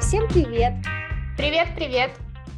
Всем 0.00 0.26
привет! 0.28 0.72
Привет-привет! 1.36 2.10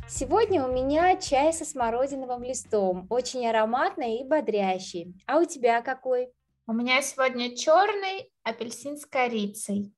Сегодня 0.08 0.64
у 0.64 0.72
меня 0.72 1.16
чай 1.16 1.52
со 1.52 1.64
смородиновым 1.64 2.44
листом, 2.44 3.08
очень 3.10 3.44
ароматный 3.44 4.20
и 4.20 4.24
бодрящий. 4.24 5.12
А 5.26 5.40
у 5.40 5.44
тебя 5.44 5.82
какой? 5.82 6.32
У 6.68 6.72
меня 6.72 7.02
сегодня 7.02 7.56
черный 7.56 8.30
апельсин 8.44 8.96
с 8.96 9.04
корицей. 9.04 9.92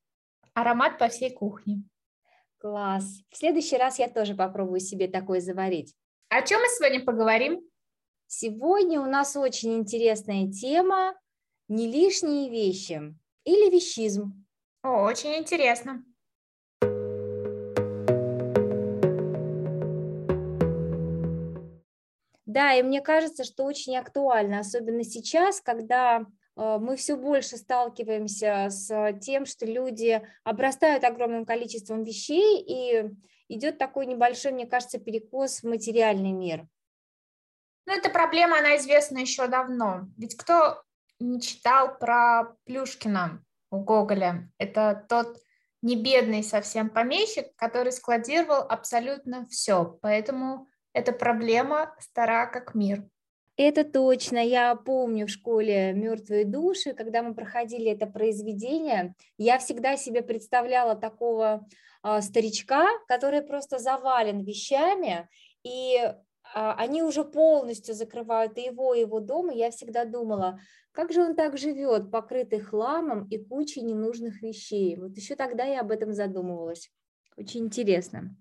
Аромат 0.54 0.98
по 0.98 1.08
всей 1.08 1.34
кухне. 1.34 1.82
Класс. 2.58 3.20
В 3.30 3.36
следующий 3.36 3.76
раз 3.76 3.98
я 3.98 4.08
тоже 4.08 4.34
попробую 4.34 4.80
себе 4.80 5.06
такой 5.06 5.40
заварить. 5.40 5.94
О 6.30 6.40
чем 6.40 6.60
мы 6.60 6.66
сегодня 6.68 7.04
поговорим? 7.04 7.60
Сегодня 8.26 9.02
у 9.02 9.06
нас 9.06 9.36
очень 9.36 9.74
интересная 9.74 10.50
тема– 10.50 11.14
не 11.68 11.92
лишние 11.92 12.50
вещи 12.50 13.14
или 13.44 13.70
вещизм. 13.70 14.46
О, 14.82 15.04
очень 15.04 15.34
интересно. 15.36 16.02
Да, 22.54 22.72
и 22.72 22.82
мне 22.82 23.00
кажется, 23.00 23.42
что 23.42 23.64
очень 23.64 23.96
актуально, 23.96 24.60
особенно 24.60 25.02
сейчас, 25.02 25.60
когда 25.60 26.20
э, 26.20 26.78
мы 26.80 26.94
все 26.94 27.16
больше 27.16 27.56
сталкиваемся 27.56 28.68
с 28.70 29.12
тем, 29.20 29.44
что 29.44 29.66
люди 29.66 30.24
обрастают 30.44 31.02
огромным 31.02 31.46
количеством 31.46 32.04
вещей, 32.04 32.62
и 32.64 33.10
идет 33.48 33.78
такой 33.78 34.06
небольшой, 34.06 34.52
мне 34.52 34.66
кажется, 34.66 35.00
перекос 35.00 35.64
в 35.64 35.68
материальный 35.68 36.30
мир. 36.30 36.68
Ну, 37.86 37.92
эта 37.92 38.08
проблема, 38.08 38.60
она 38.60 38.76
известна 38.76 39.18
еще 39.18 39.48
давно. 39.48 40.02
Ведь 40.16 40.36
кто 40.36 40.80
не 41.18 41.40
читал 41.40 41.98
про 41.98 42.54
Плюшкина 42.66 43.44
у 43.72 43.78
Гоголя? 43.80 44.48
Это 44.58 45.04
тот 45.08 45.42
не 45.82 45.96
бедный 45.96 46.44
совсем 46.44 46.88
помещик, 46.88 47.48
который 47.56 47.90
складировал 47.90 48.60
абсолютно 48.60 49.44
все. 49.46 49.98
Поэтому 50.00 50.68
эта 50.94 51.12
проблема 51.12 51.94
стара 51.98 52.46
как 52.46 52.74
мир. 52.74 53.04
Это 53.56 53.84
точно. 53.84 54.38
Я 54.38 54.74
помню 54.74 55.26
в 55.26 55.30
школе 55.30 55.92
«Мертвые 55.92 56.44
души», 56.44 56.92
когда 56.92 57.22
мы 57.22 57.34
проходили 57.34 57.90
это 57.90 58.06
произведение, 58.06 59.14
я 59.38 59.58
всегда 59.58 59.96
себе 59.96 60.22
представляла 60.22 60.96
такого 60.96 61.66
э, 62.02 62.20
старичка, 62.20 62.88
который 63.06 63.42
просто 63.42 63.78
завален 63.78 64.42
вещами, 64.42 65.28
и 65.62 65.96
э, 65.98 66.12
они 66.52 67.04
уже 67.04 67.24
полностью 67.24 67.94
закрывают 67.94 68.58
и 68.58 68.62
его, 68.62 68.92
и 68.94 69.00
его 69.00 69.20
дом, 69.20 69.52
и 69.52 69.58
я 69.58 69.70
всегда 69.70 70.04
думала, 70.04 70.58
как 70.90 71.12
же 71.12 71.22
он 71.22 71.36
так 71.36 71.56
живет, 71.56 72.10
покрытый 72.10 72.60
хламом 72.60 73.28
и 73.28 73.38
кучей 73.38 73.82
ненужных 73.82 74.42
вещей. 74.42 74.96
Вот 74.96 75.16
еще 75.16 75.36
тогда 75.36 75.64
я 75.64 75.80
об 75.80 75.92
этом 75.92 76.12
задумывалась. 76.12 76.90
Очень 77.36 77.66
интересно. 77.66 78.34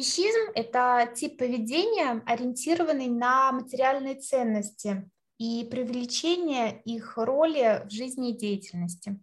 Вещизм– 0.00 0.50
это 0.54 1.12
тип 1.14 1.36
поведения, 1.36 2.22
ориентированный 2.24 3.08
на 3.08 3.52
материальные 3.52 4.14
ценности 4.14 5.10
и 5.36 5.68
привлечение 5.70 6.80
их 6.86 7.18
роли 7.18 7.82
в 7.84 7.90
жизни 7.90 8.30
и 8.30 8.34
деятельности. 8.34 9.20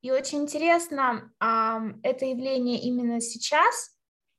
И 0.00 0.10
очень 0.10 0.44
интересно 0.44 1.30
а, 1.40 1.82
это 2.02 2.24
явление 2.24 2.80
именно 2.80 3.20
сейчас, 3.20 3.94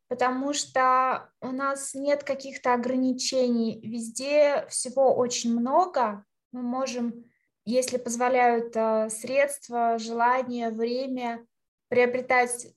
потому 0.08 0.54
что 0.54 1.32
у 1.40 1.52
нас 1.52 1.94
нет 1.94 2.24
каких-то 2.24 2.74
ограничений, 2.74 3.80
везде 3.84 4.66
всего 4.70 5.16
очень 5.16 5.54
много, 5.54 6.26
мы 6.52 6.64
можем, 6.64 7.26
если 7.64 7.98
позволяют 7.98 8.76
а, 8.76 9.12
средства, 9.12 10.00
желание, 10.00 10.72
время, 10.72 11.46
приобретать 11.90 12.74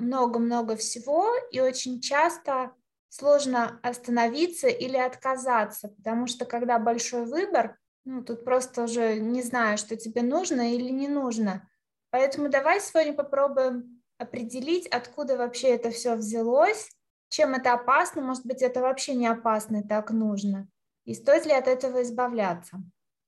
много-много 0.00 0.76
всего, 0.76 1.28
и 1.50 1.60
очень 1.60 2.00
часто 2.00 2.72
сложно 3.08 3.80
остановиться 3.82 4.68
или 4.68 4.96
отказаться, 4.96 5.88
потому 5.88 6.26
что 6.26 6.44
когда 6.44 6.78
большой 6.78 7.26
выбор, 7.26 7.78
ну, 8.04 8.24
тут 8.24 8.44
просто 8.44 8.84
уже 8.84 9.16
не 9.16 9.42
знаю, 9.42 9.78
что 9.78 9.96
тебе 9.96 10.22
нужно 10.22 10.74
или 10.74 10.90
не 10.90 11.08
нужно. 11.08 11.68
Поэтому 12.10 12.48
давай 12.48 12.80
сегодня 12.80 13.12
попробуем 13.12 14.02
определить, 14.18 14.86
откуда 14.86 15.36
вообще 15.36 15.68
это 15.68 15.90
все 15.90 16.14
взялось, 16.14 16.90
чем 17.28 17.54
это 17.54 17.72
опасно, 17.72 18.22
может 18.22 18.44
быть, 18.44 18.62
это 18.62 18.80
вообще 18.80 19.14
не 19.14 19.26
опасно, 19.26 19.82
так 19.82 20.10
нужно, 20.10 20.68
и 21.04 21.14
стоит 21.14 21.46
ли 21.46 21.52
от 21.52 21.68
этого 21.68 22.02
избавляться. 22.02 22.82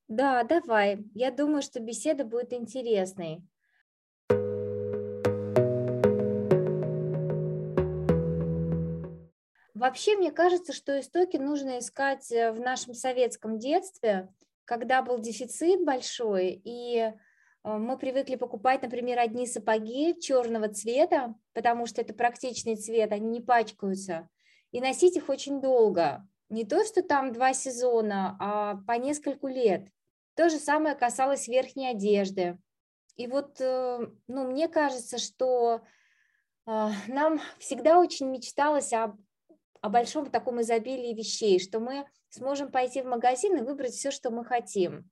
Да, 0.08 0.42
давай. 0.42 1.04
Я 1.14 1.30
думаю, 1.30 1.62
что 1.62 1.80
беседа 1.80 2.24
будет 2.24 2.52
интересной. 2.52 3.42
Вообще, 9.82 10.16
мне 10.16 10.30
кажется, 10.30 10.72
что 10.72 11.00
истоки 11.00 11.38
нужно 11.38 11.80
искать 11.80 12.30
э, 12.30 12.52
в 12.52 12.60
нашем 12.60 12.94
советском 12.94 13.58
детстве, 13.58 14.32
когда 14.64 15.02
был 15.02 15.18
дефицит 15.18 15.84
большой, 15.84 16.62
и 16.64 16.98
э, 16.98 17.12
мы 17.64 17.98
привыкли 17.98 18.36
покупать, 18.36 18.82
например, 18.82 19.18
одни 19.18 19.44
сапоги 19.44 20.16
черного 20.20 20.68
цвета, 20.68 21.34
потому 21.52 21.86
что 21.86 22.00
это 22.00 22.14
практичный 22.14 22.76
цвет, 22.76 23.10
они 23.10 23.28
не 23.28 23.40
пачкаются, 23.40 24.28
и 24.70 24.80
носить 24.80 25.16
их 25.16 25.28
очень 25.28 25.60
долго. 25.60 26.24
Не 26.48 26.64
то, 26.64 26.84
что 26.84 27.02
там 27.02 27.32
два 27.32 27.52
сезона, 27.52 28.36
а 28.38 28.76
по 28.86 28.92
нескольку 28.92 29.48
лет. 29.48 29.88
То 30.36 30.48
же 30.48 30.58
самое 30.58 30.94
касалось 30.94 31.48
верхней 31.48 31.88
одежды. 31.88 32.56
И 33.16 33.26
вот, 33.26 33.60
э, 33.60 33.98
ну, 34.28 34.48
мне 34.48 34.68
кажется, 34.68 35.18
что 35.18 35.80
нам 36.64 37.40
всегда 37.58 37.98
очень 37.98 38.28
мечталось 38.28 38.92
об 38.92 39.16
о 39.82 39.90
большом 39.90 40.30
таком 40.30 40.62
изобилии 40.62 41.12
вещей, 41.12 41.58
что 41.58 41.80
мы 41.80 42.06
сможем 42.30 42.70
пойти 42.70 43.02
в 43.02 43.06
магазин 43.06 43.56
и 43.58 43.62
выбрать 43.62 43.92
все, 43.92 44.10
что 44.10 44.30
мы 44.30 44.44
хотим. 44.44 45.10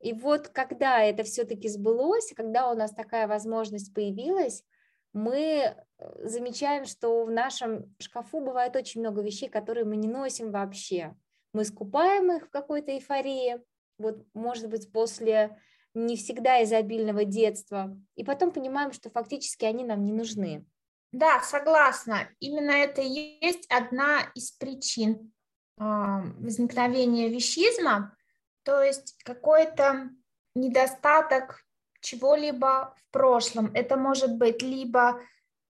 И 0.00 0.12
вот 0.12 0.48
когда 0.48 1.02
это 1.02 1.24
все-таки 1.24 1.68
сбылось, 1.68 2.32
когда 2.34 2.70
у 2.70 2.74
нас 2.74 2.92
такая 2.92 3.26
возможность 3.26 3.92
появилась, 3.92 4.64
мы 5.12 5.36
э, 5.36 6.28
замечаем, 6.28 6.84
что 6.84 7.24
в 7.24 7.30
нашем 7.30 7.94
шкафу 7.98 8.40
бывает 8.40 8.76
очень 8.76 9.00
много 9.00 9.20
вещей, 9.20 9.48
которые 9.48 9.84
мы 9.84 9.96
не 9.96 10.08
носим 10.08 10.50
вообще. 10.50 11.14
Мы 11.52 11.64
скупаем 11.64 12.32
их 12.32 12.46
в 12.46 12.50
какой-то 12.50 12.92
эйфории, 12.92 13.60
вот, 13.98 14.24
может 14.32 14.68
быть, 14.68 14.92
после 14.92 15.58
не 15.94 16.16
всегда 16.16 16.62
изобильного 16.62 17.24
детства, 17.24 17.96
и 18.16 18.24
потом 18.24 18.52
понимаем, 18.52 18.92
что 18.92 19.10
фактически 19.10 19.64
они 19.64 19.84
нам 19.84 20.04
не 20.04 20.12
нужны. 20.12 20.66
Да, 21.14 21.38
согласна. 21.42 22.28
Именно 22.40 22.72
это 22.72 23.00
и 23.00 23.38
есть 23.40 23.70
одна 23.70 24.22
из 24.34 24.50
причин 24.50 25.32
а, 25.78 26.22
возникновения 26.40 27.28
вещизма, 27.28 28.16
то 28.64 28.82
есть 28.82 29.16
какой-то 29.22 30.10
недостаток 30.56 31.62
чего-либо 32.00 32.96
в 32.96 33.12
прошлом. 33.12 33.70
Это 33.74 33.96
может 33.96 34.36
быть 34.38 34.60
либо 34.60 35.20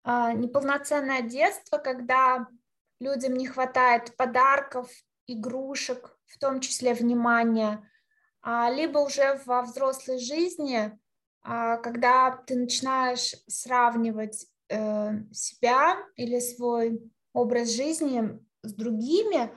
а, 0.03 0.33
неполноценное 0.33 1.21
детство, 1.21 1.77
когда 1.77 2.49
людям 2.99 3.35
не 3.35 3.47
хватает 3.47 4.17
подарков, 4.17 4.91
игрушек, 5.27 6.17
в 6.25 6.39
том 6.39 6.61
числе 6.61 6.95
внимания, 6.95 7.87
а, 8.41 8.71
либо 8.71 8.97
уже 8.97 9.39
во 9.45 9.61
взрослой 9.61 10.19
жизни, 10.19 10.99
когда 11.43 12.31
ты 12.47 12.57
начинаешь 12.57 13.35
сравнивать 13.47 14.47
Э, 14.71 15.13
себя 15.31 15.99
или 16.17 16.41
свой 16.41 16.99
образ 17.35 17.71
жизни 17.71 18.39
с 18.63 18.73
другими, 18.73 19.55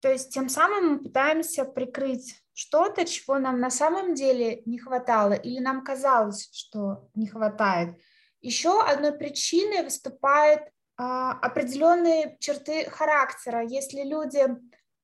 то 0.00 0.10
есть 0.10 0.32
тем 0.32 0.48
самым 0.48 0.88
мы 0.88 0.98
пытаемся 1.00 1.66
прикрыть 1.66 2.42
что-то, 2.54 3.04
чего 3.04 3.38
нам 3.38 3.60
на 3.60 3.68
самом 3.70 4.14
деле 4.14 4.62
не 4.64 4.78
хватало 4.78 5.34
или 5.34 5.58
нам 5.58 5.84
казалось, 5.84 6.48
что 6.50 7.10
не 7.14 7.26
хватает. 7.26 8.00
Еще 8.40 8.80
одной 8.80 9.12
причиной 9.12 9.82
выступают 9.82 10.62
а, 10.96 11.32
определенные 11.32 12.38
черты 12.40 12.88
характера. 12.88 13.66
Если 13.66 14.02
люди 14.02 14.46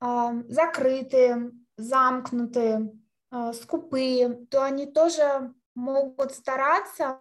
а, 0.00 0.32
закрытые, 0.48 1.52
замкнутые, 1.76 2.92
а, 3.30 3.52
скупые, 3.52 4.46
то 4.50 4.64
они 4.64 4.86
тоже 4.86 5.52
могут 5.74 6.32
стараться 6.32 7.18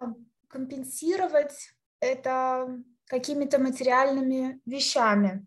компенсировать 0.47 1.73
это 2.01 2.77
какими-то 3.07 3.59
материальными 3.59 4.59
вещами. 4.65 5.45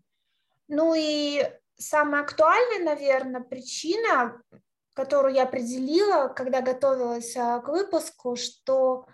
Ну 0.67 0.95
и 0.97 1.47
самая 1.77 2.23
актуальная, 2.23 2.83
наверное, 2.83 3.41
причина, 3.41 4.41
которую 4.93 5.35
я 5.35 5.43
определила, 5.43 6.29
когда 6.29 6.61
готовилась 6.61 7.35
а, 7.37 7.59
к 7.59 7.67
выпуску, 7.67 8.35
что 8.35 9.05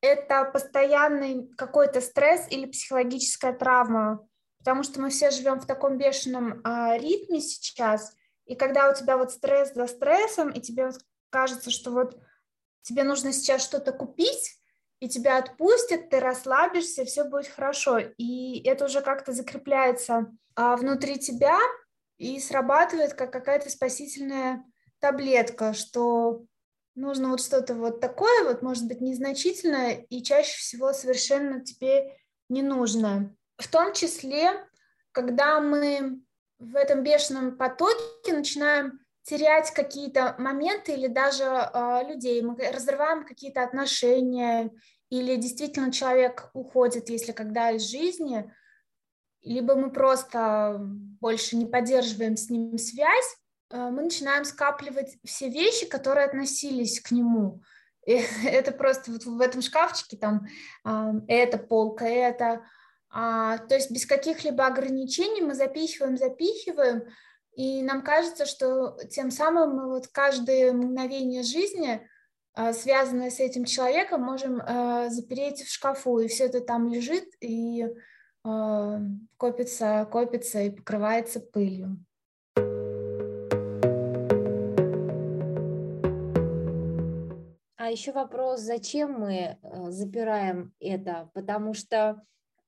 это 0.00 0.44
постоянный 0.44 1.48
какой-то 1.56 2.00
стресс 2.00 2.46
или 2.50 2.66
психологическая 2.66 3.52
травма, 3.52 4.26
потому 4.58 4.82
что 4.82 5.00
мы 5.00 5.10
все 5.10 5.30
живем 5.30 5.60
в 5.60 5.66
таком 5.66 5.98
бешеном 5.98 6.60
а, 6.64 6.96
ритме 6.96 7.40
сейчас, 7.40 8.14
и 8.46 8.54
когда 8.54 8.90
у 8.90 8.94
тебя 8.94 9.16
вот 9.16 9.32
стресс 9.32 9.72
за 9.74 9.86
стрессом, 9.86 10.50
и 10.50 10.60
тебе 10.60 10.90
кажется, 11.30 11.70
что 11.70 11.90
вот 11.90 12.18
тебе 12.82 13.02
нужно 13.02 13.32
сейчас 13.32 13.64
что-то 13.64 13.92
купить, 13.92 14.58
и 15.04 15.08
тебя 15.08 15.36
отпустят, 15.36 16.08
ты 16.08 16.18
расслабишься, 16.18 17.04
все 17.04 17.24
будет 17.24 17.46
хорошо. 17.48 17.98
И 17.98 18.62
это 18.66 18.86
уже 18.86 19.02
как-то 19.02 19.32
закрепляется 19.32 20.32
а, 20.56 20.76
внутри 20.76 21.18
тебя 21.18 21.58
и 22.16 22.40
срабатывает 22.40 23.12
как 23.12 23.30
какая-то 23.30 23.68
спасительная 23.68 24.64
таблетка, 25.00 25.74
что 25.74 26.46
нужно 26.94 27.28
вот 27.28 27.42
что-то 27.42 27.74
вот 27.74 28.00
такое, 28.00 28.44
вот 28.44 28.62
может 28.62 28.86
быть 28.86 29.02
незначительное 29.02 30.06
и 30.08 30.22
чаще 30.22 30.56
всего 30.56 30.94
совершенно 30.94 31.62
тебе 31.62 32.16
не 32.48 32.62
нужно. 32.62 33.36
В 33.58 33.68
том 33.68 33.92
числе, 33.92 34.66
когда 35.12 35.60
мы 35.60 36.18
в 36.58 36.76
этом 36.76 37.02
бешеном 37.02 37.58
потоке 37.58 38.32
начинаем 38.32 39.00
терять 39.24 39.70
какие-то 39.72 40.34
моменты 40.38 40.92
или 40.92 41.08
даже 41.08 41.44
э, 41.44 42.02
людей, 42.08 42.42
мы 42.42 42.56
разрываем 42.70 43.24
какие-то 43.24 43.62
отношения, 43.62 44.70
или 45.14 45.36
действительно 45.36 45.92
человек 45.92 46.50
уходит, 46.54 47.08
если 47.08 47.30
когда 47.30 47.70
из 47.70 47.82
жизни, 47.88 48.52
либо 49.42 49.76
мы 49.76 49.92
просто 49.92 50.78
больше 50.80 51.54
не 51.54 51.66
поддерживаем 51.66 52.36
с 52.36 52.50
ним 52.50 52.76
связь, 52.78 53.36
э, 53.70 53.90
мы 53.90 54.02
начинаем 54.02 54.44
скапливать 54.44 55.16
все 55.24 55.48
вещи, 55.48 55.86
которые 55.86 56.26
относились 56.26 57.00
к 57.00 57.12
нему. 57.12 57.62
И 58.06 58.12
это 58.44 58.72
просто 58.72 59.12
вот 59.12 59.24
в 59.24 59.40
этом 59.40 59.62
шкафчике 59.62 60.16
там 60.16 60.48
э, 60.84 61.12
это 61.28 61.58
полка, 61.58 62.06
это, 62.06 62.64
а, 63.08 63.58
то 63.58 63.76
есть 63.76 63.92
без 63.92 64.06
каких-либо 64.06 64.66
ограничений 64.66 65.42
мы 65.42 65.54
запихиваем, 65.54 66.16
запихиваем, 66.16 67.04
и 67.54 67.82
нам 67.82 68.02
кажется, 68.02 68.46
что 68.46 68.98
тем 69.10 69.30
самым 69.30 69.76
мы 69.76 69.90
вот 69.90 70.08
каждое 70.08 70.72
мгновение 70.72 71.44
жизни, 71.44 72.00
а, 72.00 72.13
связанное 72.72 73.30
с 73.30 73.40
этим 73.40 73.64
человеком, 73.64 74.22
можем 74.22 74.60
а, 74.64 75.08
запереть 75.08 75.62
в 75.62 75.72
шкафу, 75.72 76.20
и 76.20 76.28
все 76.28 76.44
это 76.44 76.60
там 76.60 76.88
лежит 76.88 77.24
и 77.40 77.86
а, 78.44 79.00
копится, 79.36 80.08
копится 80.10 80.60
и 80.60 80.70
покрывается 80.70 81.40
пылью. 81.40 81.98
А 87.76 87.90
еще 87.90 88.12
вопрос, 88.12 88.60
зачем 88.60 89.12
мы 89.12 89.58
запираем 89.90 90.72
это? 90.80 91.30
Потому 91.34 91.74
что 91.74 92.22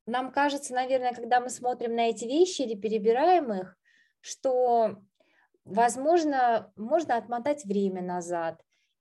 нам 0.07 0.31
кажется, 0.31 0.75
наверное, 0.75 1.13
когда 1.13 1.41
мы 1.41 1.49
смотрим 1.49 1.95
на 1.95 2.11
эти 2.11 2.25
вещи 2.25 2.63
или 2.63 2.75
перебираем 2.75 3.53
их, 3.53 3.77
что, 4.21 5.03
возможно, 5.65 6.73
можно 6.77 7.17
отмотать 7.17 7.65
время 7.65 8.03
назад, 8.03 8.61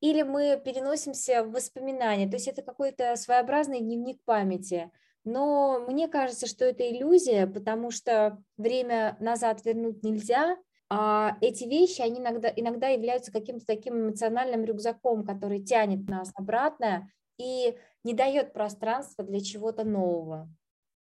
или 0.10 0.22
мы 0.22 0.62
переносимся 0.64 1.44
в 1.44 1.52
воспоминания, 1.52 2.28
то 2.28 2.36
есть 2.36 2.48
это 2.48 2.62
какой-то 2.62 3.16
своеобразный 3.16 3.80
дневник 3.80 4.24
памяти. 4.24 4.92
Но 5.24 5.80
мне 5.88 6.08
кажется, 6.08 6.46
что 6.46 6.66
это 6.66 6.88
иллюзия, 6.88 7.48
потому 7.48 7.90
что 7.90 8.38
время 8.58 9.18
назад 9.20 9.66
вернуть 9.66 10.04
нельзя, 10.04 10.58
а 10.88 11.38
эти 11.42 11.64
вещи, 11.64 12.02
они 12.02 12.20
иногда, 12.20 12.54
иногда 12.56 12.90
являются 12.90 13.32
каким-то 13.32 13.66
таким 13.66 14.00
эмоциональным 14.00 14.64
рюкзаком, 14.64 15.26
который 15.26 15.64
тянет 15.64 16.08
нас 16.08 16.32
обратно 16.36 17.10
и 17.40 17.76
не 18.04 18.14
дает 18.14 18.54
пространства 18.54 19.24
для 19.24 19.40
чего-то 19.40 19.84
нового. 19.84 20.48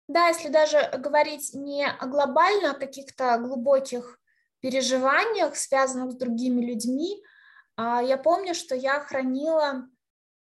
Да, 0.08 0.30
если 0.30 0.48
даже 0.48 0.78
говорить 0.98 1.54
не 1.54 1.86
глобально 2.02 2.72
о 2.72 2.80
каких-то 2.80 3.38
глубоких 3.40 4.20
переживаниях, 4.62 5.58
связанных 5.58 6.14
с 6.14 6.16
другими 6.16 6.66
людьми, 6.66 7.22
а 7.22 7.33
я 7.78 8.18
помню, 8.18 8.54
что 8.54 8.76
я 8.76 9.00
хранила 9.00 9.88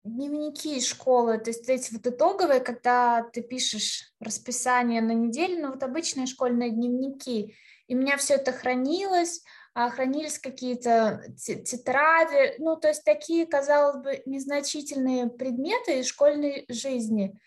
дневники 0.04 0.78
из 0.78 0.88
школы, 0.88 1.38
то 1.38 1.50
есть 1.50 1.68
эти 1.68 1.94
вот 1.94 2.08
итоговые, 2.08 2.62
когда 2.62 3.24
ты 3.34 3.42
пишешь 3.42 4.14
расписание 4.20 5.02
на 5.02 5.12
неделю, 5.12 5.62
ну 5.62 5.72
вот 5.74 5.84
обычные 5.84 6.28
школьные 6.28 6.70
дневники, 6.70 7.56
и 7.88 7.96
у 7.96 7.98
меня 7.98 8.18
все 8.18 8.36
это 8.36 8.52
хранилось, 8.52 9.44
а 9.74 9.90
хранились 9.90 10.40
какие-то 10.40 11.24
тетради, 11.38 12.56
ну 12.60 12.78
то 12.78 12.88
есть 12.88 13.04
такие, 13.04 13.46
казалось 13.46 13.98
бы, 13.98 14.22
незначительные 14.26 15.30
предметы 15.30 16.00
из 16.00 16.08
школьной 16.08 16.66
жизни. 16.70 17.38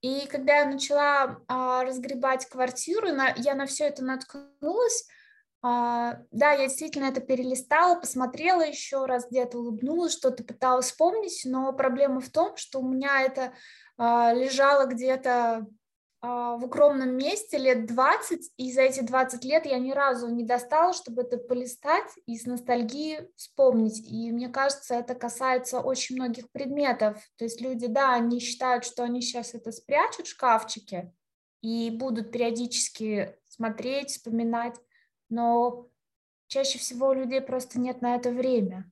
И 0.00 0.26
когда 0.28 0.58
я 0.58 0.66
начала 0.66 1.40
а, 1.48 1.82
разгребать 1.82 2.46
квартиру, 2.46 3.08
я 3.36 3.54
на 3.54 3.66
все 3.66 3.84
это 3.84 4.04
наткнулась. 4.04 5.08
А, 5.60 6.18
да, 6.30 6.52
я 6.52 6.68
действительно 6.68 7.06
это 7.06 7.20
перелистала, 7.20 7.98
посмотрела 7.98 8.62
еще 8.62 9.06
раз, 9.06 9.26
где-то 9.28 9.58
улыбнулась, 9.58 10.12
что-то 10.12 10.44
пыталась 10.44 10.86
вспомнить, 10.86 11.42
но 11.44 11.72
проблема 11.72 12.20
в 12.20 12.30
том, 12.30 12.56
что 12.56 12.80
у 12.80 12.88
меня 12.88 13.22
это 13.22 13.52
а, 13.96 14.32
лежало 14.32 14.86
где-то 14.86 15.66
а, 16.20 16.56
в 16.56 16.64
укромном 16.64 17.16
месте 17.16 17.58
лет 17.58 17.86
20, 17.86 18.52
и 18.56 18.72
за 18.72 18.82
эти 18.82 19.00
20 19.00 19.44
лет 19.44 19.66
я 19.66 19.78
ни 19.78 19.90
разу 19.90 20.28
не 20.28 20.44
достала, 20.44 20.92
чтобы 20.92 21.22
это 21.22 21.38
полистать 21.38 22.10
и 22.26 22.36
с 22.36 22.44
ностальгией 22.44 23.28
вспомнить. 23.36 24.00
И 24.08 24.30
мне 24.30 24.48
кажется, 24.48 24.94
это 24.94 25.16
касается 25.16 25.80
очень 25.80 26.16
многих 26.16 26.50
предметов. 26.52 27.20
То 27.36 27.44
есть 27.44 27.60
люди, 27.60 27.86
да, 27.86 28.14
они 28.14 28.38
считают, 28.38 28.84
что 28.84 29.02
они 29.02 29.20
сейчас 29.20 29.54
это 29.54 29.72
спрячут 29.72 30.26
в 30.26 30.30
шкафчике 30.30 31.12
и 31.62 31.90
будут 31.90 32.30
периодически 32.30 33.36
смотреть, 33.48 34.10
вспоминать, 34.10 34.74
но 35.28 35.88
чаще 36.46 36.78
всего 36.78 37.08
у 37.08 37.12
людей 37.14 37.40
просто 37.40 37.80
нет 37.80 38.00
на 38.02 38.16
это 38.16 38.30
время. 38.30 38.90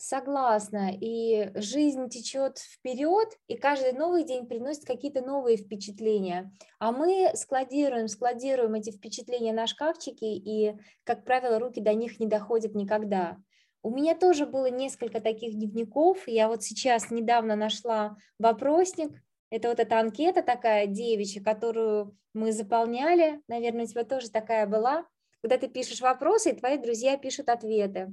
Согласна. 0.00 0.92
И 0.98 1.50
жизнь 1.54 2.08
течет 2.08 2.58
вперед, 2.58 3.28
и 3.48 3.56
каждый 3.56 3.92
новый 3.92 4.24
день 4.24 4.46
приносит 4.46 4.86
какие-то 4.86 5.20
новые 5.20 5.58
впечатления. 5.58 6.50
А 6.78 6.90
мы 6.90 7.32
складируем, 7.34 8.08
складируем 8.08 8.74
эти 8.74 8.92
впечатления 8.92 9.52
на 9.52 9.66
шкафчике, 9.66 10.34
и, 10.34 10.74
как 11.04 11.24
правило, 11.24 11.58
руки 11.58 11.82
до 11.82 11.92
них 11.92 12.18
не 12.18 12.26
доходят 12.26 12.74
никогда. 12.74 13.36
У 13.82 13.90
меня 13.90 14.14
тоже 14.14 14.46
было 14.46 14.70
несколько 14.70 15.20
таких 15.20 15.54
дневников. 15.54 16.26
Я 16.26 16.48
вот 16.48 16.62
сейчас 16.62 17.10
недавно 17.10 17.54
нашла 17.54 18.16
вопросник. 18.38 19.10
Это 19.50 19.68
вот 19.68 19.80
эта 19.80 19.98
анкета 19.98 20.42
такая 20.42 20.86
девичья, 20.86 21.42
которую 21.42 22.16
мы 22.32 22.52
заполняли. 22.52 23.42
Наверное, 23.48 23.84
у 23.84 23.86
тебя 23.86 24.04
тоже 24.04 24.30
такая 24.30 24.66
была. 24.66 25.06
Когда 25.42 25.58
ты 25.58 25.68
пишешь 25.68 26.00
вопросы, 26.00 26.50
и 26.50 26.56
твои 26.56 26.78
друзья 26.78 27.16
пишут 27.16 27.48
ответы. 27.48 28.08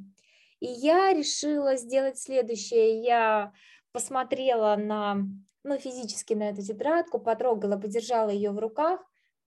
И 0.59 0.67
я 0.67 1.13
решила 1.13 1.75
сделать 1.75 2.17
следующее. 2.17 3.01
Я 3.01 3.53
посмотрела 3.91 4.75
на, 4.75 5.17
ну, 5.63 5.77
физически 5.77 6.33
на 6.33 6.49
эту 6.49 6.61
тетрадку, 6.61 7.19
потрогала, 7.19 7.77
подержала 7.77 8.29
ее 8.29 8.51
в 8.51 8.59
руках, 8.59 9.01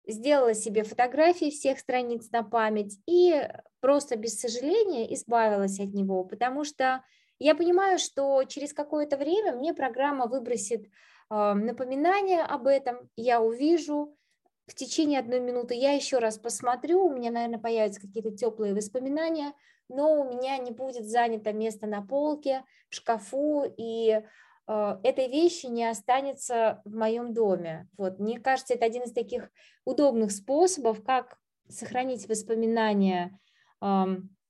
сделала 0.08 0.54
себе 0.54 0.84
фотографии 0.84 1.50
всех 1.50 1.80
страниц 1.80 2.30
на 2.32 2.44
память 2.44 3.00
и 3.06 3.48
просто 3.80 4.18
без 4.18 4.40
сожаления 4.40 5.14
избавилась 5.14 5.80
от 5.80 5.94
него, 5.94 6.24
потому 6.24 6.64
что 6.64 7.04
я 7.38 7.56
понимаю, 7.56 8.00
что 8.00 8.44
через 8.44 8.74
какое-то 8.74 9.18
время 9.18 9.54
мне 9.54 9.74
программа 9.74 10.28
выбросит 10.28 10.86
э, 10.86 11.54
напоминание 11.54 12.42
об 12.42 12.68
этом, 12.68 13.10
я 13.16 13.42
увижу, 13.42 14.18
в 14.70 14.76
течение 14.76 15.20
одной 15.20 15.40
минуты 15.40 15.74
я 15.74 15.94
еще 15.94 16.20
раз 16.20 16.38
посмотрю, 16.38 17.06
у 17.06 17.14
меня, 17.14 17.32
наверное, 17.32 17.60
появятся 17.60 18.02
какие-то 18.02 18.32
теплые 18.32 18.74
воспоминания, 18.74 19.54
но 19.90 20.22
у 20.22 20.24
меня 20.24 20.58
не 20.58 20.72
будет 20.72 21.06
занято 21.08 21.52
место 21.52 21.88
на 21.88 22.02
полке, 22.02 22.64
в 22.90 22.96
шкафу, 22.96 23.64
и 23.78 24.22
э, 24.68 24.98
этой 25.04 25.28
вещи 25.28 25.66
не 25.66 25.86
останется 25.90 26.82
в 26.86 26.96
моем 26.96 27.34
доме. 27.34 27.90
Вот, 27.98 28.20
мне 28.20 28.40
кажется, 28.40 28.76
это 28.76 28.86
один 28.86 29.04
из 29.04 29.12
таких 29.12 29.50
удобных 29.86 30.32
способов, 30.32 31.04
как 31.04 31.38
сохранить 31.68 32.30
воспоминания 32.30 33.40
э, 33.82 34.06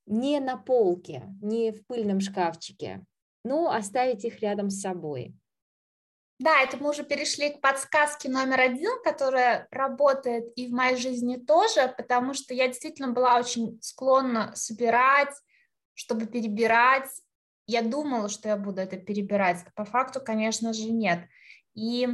не 0.06 0.40
на 0.40 0.58
полке, 0.58 1.24
не 1.42 1.72
в 1.72 1.86
пыльном 1.86 2.20
шкафчике, 2.20 3.06
но 3.44 3.72
оставить 3.72 4.26
их 4.26 4.42
рядом 4.42 4.70
с 4.70 4.82
собой. 4.82 5.36
Да, 6.40 6.62
это 6.62 6.78
мы 6.78 6.92
уже 6.92 7.04
перешли 7.04 7.50
к 7.50 7.60
подсказке 7.60 8.30
номер 8.30 8.62
один, 8.62 8.92
которая 9.04 9.68
работает 9.72 10.46
и 10.56 10.68
в 10.68 10.72
моей 10.72 10.96
жизни 10.96 11.36
тоже, 11.36 11.94
потому 11.98 12.34
что 12.34 12.54
я 12.54 12.68
действительно 12.68 13.10
была 13.10 13.38
очень 13.38 13.78
склонна 13.82 14.56
собирать, 14.56 15.36
чтобы 15.96 16.28
перебирать. 16.28 17.10
Я 17.68 17.82
думала, 17.82 18.30
что 18.30 18.48
я 18.48 18.56
буду 18.56 18.80
это 18.80 18.96
перебирать, 18.96 19.66
по 19.76 19.84
факту, 19.84 20.22
конечно 20.22 20.72
же, 20.72 20.90
нет. 20.90 21.28
И 21.76 22.08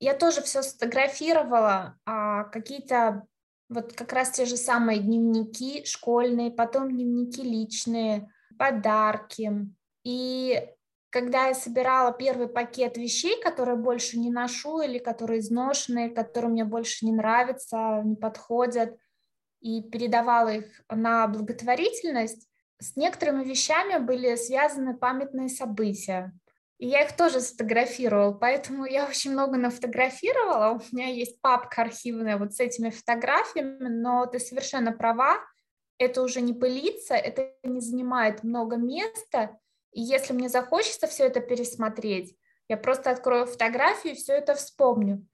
я 0.00 0.14
тоже 0.14 0.40
все 0.40 0.62
сфотографировала, 0.62 1.98
а 2.06 2.44
какие-то 2.44 3.26
вот 3.68 3.92
как 3.92 4.14
раз 4.14 4.30
те 4.30 4.46
же 4.46 4.56
самые 4.56 5.00
дневники 5.00 5.84
школьные, 5.84 6.50
потом 6.50 6.90
дневники 6.90 7.42
личные, 7.42 8.32
подарки. 8.58 9.52
И 10.04 10.66
когда 11.10 11.46
я 11.46 11.54
собирала 11.54 12.12
первый 12.12 12.48
пакет 12.48 12.96
вещей, 12.96 13.40
которые 13.40 13.76
больше 13.76 14.18
не 14.18 14.30
ношу 14.30 14.80
или 14.80 14.98
которые 14.98 15.40
изношенные, 15.40 16.10
которые 16.10 16.50
мне 16.50 16.64
больше 16.64 17.06
не 17.06 17.12
нравятся, 17.12 18.02
не 18.04 18.16
подходят, 18.16 18.96
и 19.60 19.82
передавала 19.82 20.48
их 20.54 20.82
на 20.88 21.26
благотворительность, 21.26 22.48
с 22.80 22.94
некоторыми 22.96 23.44
вещами 23.44 23.98
были 23.98 24.36
связаны 24.36 24.96
памятные 24.96 25.48
события. 25.48 26.32
И 26.78 26.86
я 26.86 27.02
их 27.02 27.16
тоже 27.16 27.40
сфотографировала, 27.40 28.32
поэтому 28.32 28.84
я 28.84 29.06
очень 29.06 29.32
много 29.32 29.56
нафотографировала. 29.56 30.78
У 30.78 30.94
меня 30.94 31.08
есть 31.08 31.40
папка 31.40 31.82
архивная 31.82 32.36
вот 32.36 32.54
с 32.54 32.60
этими 32.60 32.90
фотографиями, 32.90 33.88
но 33.88 34.26
ты 34.26 34.38
совершенно 34.38 34.92
права, 34.92 35.38
это 35.98 36.22
уже 36.22 36.40
не 36.40 36.54
пылится, 36.54 37.14
это 37.14 37.50
не 37.64 37.80
занимает 37.80 38.44
много 38.44 38.76
места. 38.76 39.58
И 39.92 40.00
если 40.00 40.32
мне 40.32 40.48
захочется 40.48 41.06
все 41.06 41.26
это 41.26 41.40
пересмотреть, 41.40 42.36
я 42.68 42.76
просто 42.76 43.10
открою 43.10 43.46
фотографию 43.46 44.12
и 44.12 44.16
все 44.16 44.34
это 44.34 44.54
вспомню. 44.54 45.26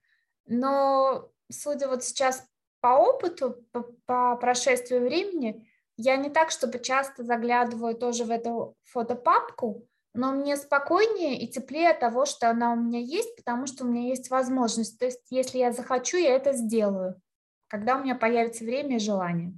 Но, 0.45 1.29
судя 1.51 1.87
вот 1.87 2.03
сейчас 2.03 2.47
по 2.79 2.87
опыту, 2.87 3.65
по, 3.71 3.83
по 4.05 4.35
прошествию 4.37 5.01
времени, 5.01 5.67
я 5.97 6.17
не 6.17 6.29
так, 6.29 6.51
чтобы 6.51 6.79
часто 6.79 7.23
заглядываю 7.23 7.95
тоже 7.95 8.25
в 8.25 8.31
эту 8.31 8.75
фотопапку, 8.83 9.87
но 10.13 10.31
мне 10.31 10.55
спокойнее 10.55 11.39
и 11.39 11.47
теплее 11.47 11.89
от 11.89 11.99
того, 11.99 12.25
что 12.25 12.49
она 12.49 12.71
у 12.73 12.75
меня 12.77 12.99
есть, 12.99 13.35
потому 13.35 13.67
что 13.67 13.83
у 13.83 13.87
меня 13.87 14.07
есть 14.07 14.29
возможность. 14.29 14.97
То 14.97 15.05
есть, 15.05 15.21
если 15.29 15.57
я 15.57 15.73
захочу, 15.73 16.17
я 16.17 16.35
это 16.35 16.53
сделаю, 16.53 17.21
когда 17.67 17.97
у 17.97 18.03
меня 18.03 18.15
появится 18.15 18.63
время 18.63 18.95
и 18.95 18.99
желание. 18.99 19.53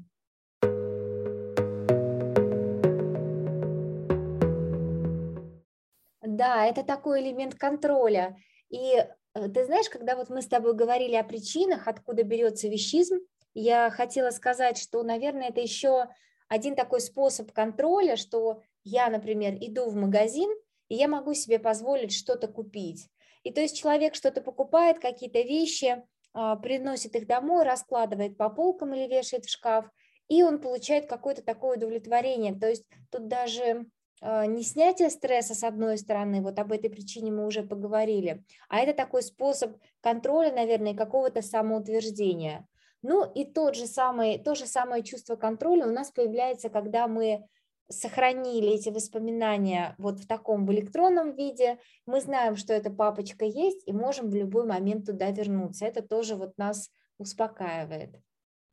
Да, 6.37 6.67
это 6.67 6.83
такой 6.83 7.21
элемент 7.21 7.55
контроля. 7.55 8.37
И 8.69 8.93
э, 9.33 9.49
ты 9.49 9.65
знаешь, 9.65 9.89
когда 9.89 10.15
вот 10.15 10.29
мы 10.29 10.43
с 10.43 10.47
тобой 10.47 10.75
говорили 10.75 11.15
о 11.15 11.23
причинах, 11.23 11.87
откуда 11.87 12.21
берется 12.21 12.67
вещизм, 12.67 13.17
я 13.55 13.89
хотела 13.89 14.29
сказать, 14.29 14.77
что, 14.77 15.01
наверное, 15.01 15.49
это 15.49 15.61
еще 15.61 16.05
один 16.47 16.75
такой 16.75 17.01
способ 17.01 17.51
контроля, 17.51 18.17
что 18.17 18.61
я, 18.83 19.09
например, 19.09 19.55
иду 19.59 19.89
в 19.89 19.95
магазин, 19.95 20.47
и 20.89 20.95
я 20.95 21.07
могу 21.07 21.33
себе 21.33 21.57
позволить 21.57 22.13
что-то 22.13 22.47
купить. 22.47 23.09
И 23.41 23.51
то 23.51 23.59
есть 23.59 23.75
человек 23.75 24.13
что-то 24.13 24.41
покупает, 24.41 24.99
какие-то 24.99 25.41
вещи, 25.41 26.03
а, 26.33 26.55
приносит 26.55 27.15
их 27.15 27.25
домой, 27.25 27.63
раскладывает 27.63 28.37
по 28.37 28.49
полкам 28.49 28.93
или 28.93 29.07
вешает 29.11 29.45
в 29.45 29.49
шкаф, 29.49 29.89
и 30.27 30.43
он 30.43 30.61
получает 30.61 31.07
какое-то 31.07 31.41
такое 31.41 31.77
удовлетворение. 31.77 32.53
То 32.53 32.69
есть 32.69 32.85
тут 33.09 33.27
даже 33.27 33.87
не 34.21 34.63
снятие 34.63 35.09
стресса 35.09 35.53
с 35.53 35.63
одной 35.63 35.97
стороны, 35.97 36.41
вот 36.41 36.57
об 36.59 36.71
этой 36.71 36.89
причине 36.89 37.31
мы 37.31 37.45
уже 37.45 37.63
поговорили, 37.63 38.43
а 38.69 38.79
это 38.79 38.93
такой 38.93 39.21
способ 39.21 39.77
контроля, 40.01 40.51
наверное, 40.51 40.95
какого-то 40.95 41.41
самоутверждения. 41.41 42.67
Ну 43.03 43.23
и 43.31 43.45
тот 43.45 43.75
же 43.75 43.85
самый, 43.85 44.39
то 44.39 44.55
же 44.55 44.65
самое 44.65 45.03
чувство 45.03 45.35
контроля 45.35 45.85
у 45.87 45.91
нас 45.91 46.11
появляется, 46.11 46.69
когда 46.69 47.07
мы 47.07 47.47
сохранили 47.89 48.69
эти 48.69 48.89
воспоминания 48.89 49.95
вот 49.97 50.19
в 50.19 50.27
таком 50.27 50.65
в 50.65 50.71
электронном 50.73 51.35
виде, 51.35 51.79
мы 52.05 52.19
знаем, 52.19 52.55
что 52.55 52.73
эта 52.73 52.89
папочка 52.89 53.45
есть, 53.45 53.87
и 53.87 53.93
можем 53.93 54.29
в 54.29 54.35
любой 54.35 54.65
момент 54.65 55.05
туда 55.05 55.31
вернуться. 55.31 55.85
Это 55.85 56.01
тоже 56.01 56.35
вот 56.35 56.57
нас 56.57 56.89
успокаивает. 57.17 58.15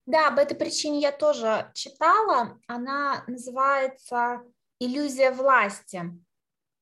Да, 0.06 0.28
об 0.28 0.38
этой 0.38 0.56
причине 0.56 1.00
я 1.00 1.12
тоже 1.12 1.70
читала. 1.74 2.58
Она 2.66 3.24
называется 3.26 4.42
иллюзия 4.84 5.30
власти. 5.30 5.98
Угу. 5.98 6.18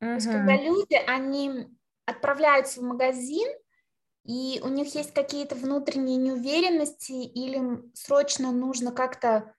То 0.00 0.14
есть, 0.14 0.26
когда 0.26 0.56
люди, 0.56 0.94
они 1.06 1.68
отправляются 2.06 2.80
в 2.80 2.84
магазин, 2.84 3.48
и 4.24 4.60
у 4.62 4.68
них 4.68 4.94
есть 4.94 5.12
какие-то 5.14 5.54
внутренние 5.54 6.16
неуверенности, 6.16 7.12
или 7.12 7.82
срочно 7.94 8.52
нужно 8.52 8.92
как-то 8.92 9.54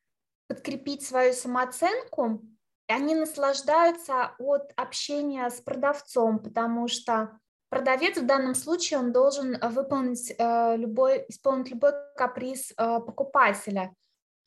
подкрепить 0.48 1.06
свою 1.06 1.34
самооценку, 1.34 2.42
они 2.88 3.16
наслаждаются 3.16 4.36
от 4.40 4.72
общения 4.76 5.50
с 5.50 5.62
продавцом, 5.62 6.40
потому 6.40 6.88
что 6.88 7.40
продавец 7.70 8.18
в 8.18 8.26
данном 8.26 8.56
случае 8.56 9.00
он 9.00 9.12
должен 9.12 9.58
выполнить 9.62 10.34
э, 10.38 10.78
любой, 10.78 11.26
исполнить 11.28 11.70
любой 11.70 11.94
каприз 12.16 12.72
э, 12.72 13.00
покупателя. 13.00 13.94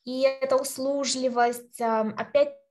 И 0.05 0.21
эта 0.21 0.55
услужливость, 0.55 1.81
э, 1.81 2.13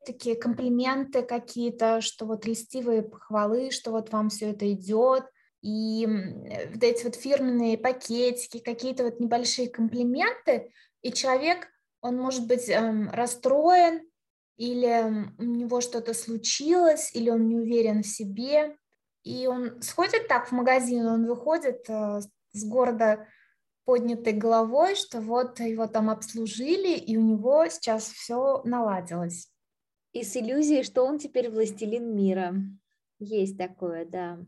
опять-таки 0.06 0.34
комплименты 0.34 1.22
какие-то, 1.22 2.00
что 2.00 2.26
вот 2.26 2.46
льстивые 2.46 3.02
похвалы, 3.02 3.70
что 3.70 3.90
вот 3.90 4.12
вам 4.12 4.28
все 4.28 4.50
это 4.50 4.70
идет, 4.72 5.24
и 5.62 6.06
вот 6.72 6.82
эти 6.82 7.04
вот 7.04 7.16
фирменные 7.16 7.76
пакетики, 7.76 8.58
какие-то 8.58 9.04
вот 9.04 9.20
небольшие 9.20 9.68
комплименты, 9.68 10.70
и 11.02 11.12
человек, 11.12 11.68
он 12.00 12.16
может 12.16 12.46
быть 12.46 12.68
эм, 12.68 13.10
расстроен, 13.10 14.02
или 14.56 15.28
у 15.38 15.42
него 15.42 15.80
что-то 15.80 16.14
случилось, 16.14 17.14
или 17.14 17.30
он 17.30 17.48
не 17.48 17.56
уверен 17.56 18.02
в 18.02 18.06
себе, 18.06 18.76
и 19.24 19.46
он 19.46 19.82
сходит 19.82 20.28
так 20.28 20.48
в 20.48 20.52
магазин, 20.52 21.04
он 21.06 21.26
выходит 21.26 21.84
э, 21.88 22.20
с 22.52 22.64
города 22.64 23.26
поднятой 23.84 24.32
головой, 24.32 24.94
что 24.94 25.20
вот 25.20 25.60
его 25.60 25.86
там 25.86 26.10
обслужили, 26.10 26.96
и 26.96 27.16
у 27.16 27.22
него 27.22 27.66
сейчас 27.68 28.04
все 28.04 28.62
наладилось. 28.64 29.50
И 30.16 30.24
с 30.24 30.34
иллюзией, 30.34 30.82
что 30.82 31.04
он 31.04 31.18
теперь 31.18 31.50
властелин 31.50 32.16
мира. 32.16 32.54
Есть 33.18 33.58
такое, 33.58 34.06
да. 34.06 34.38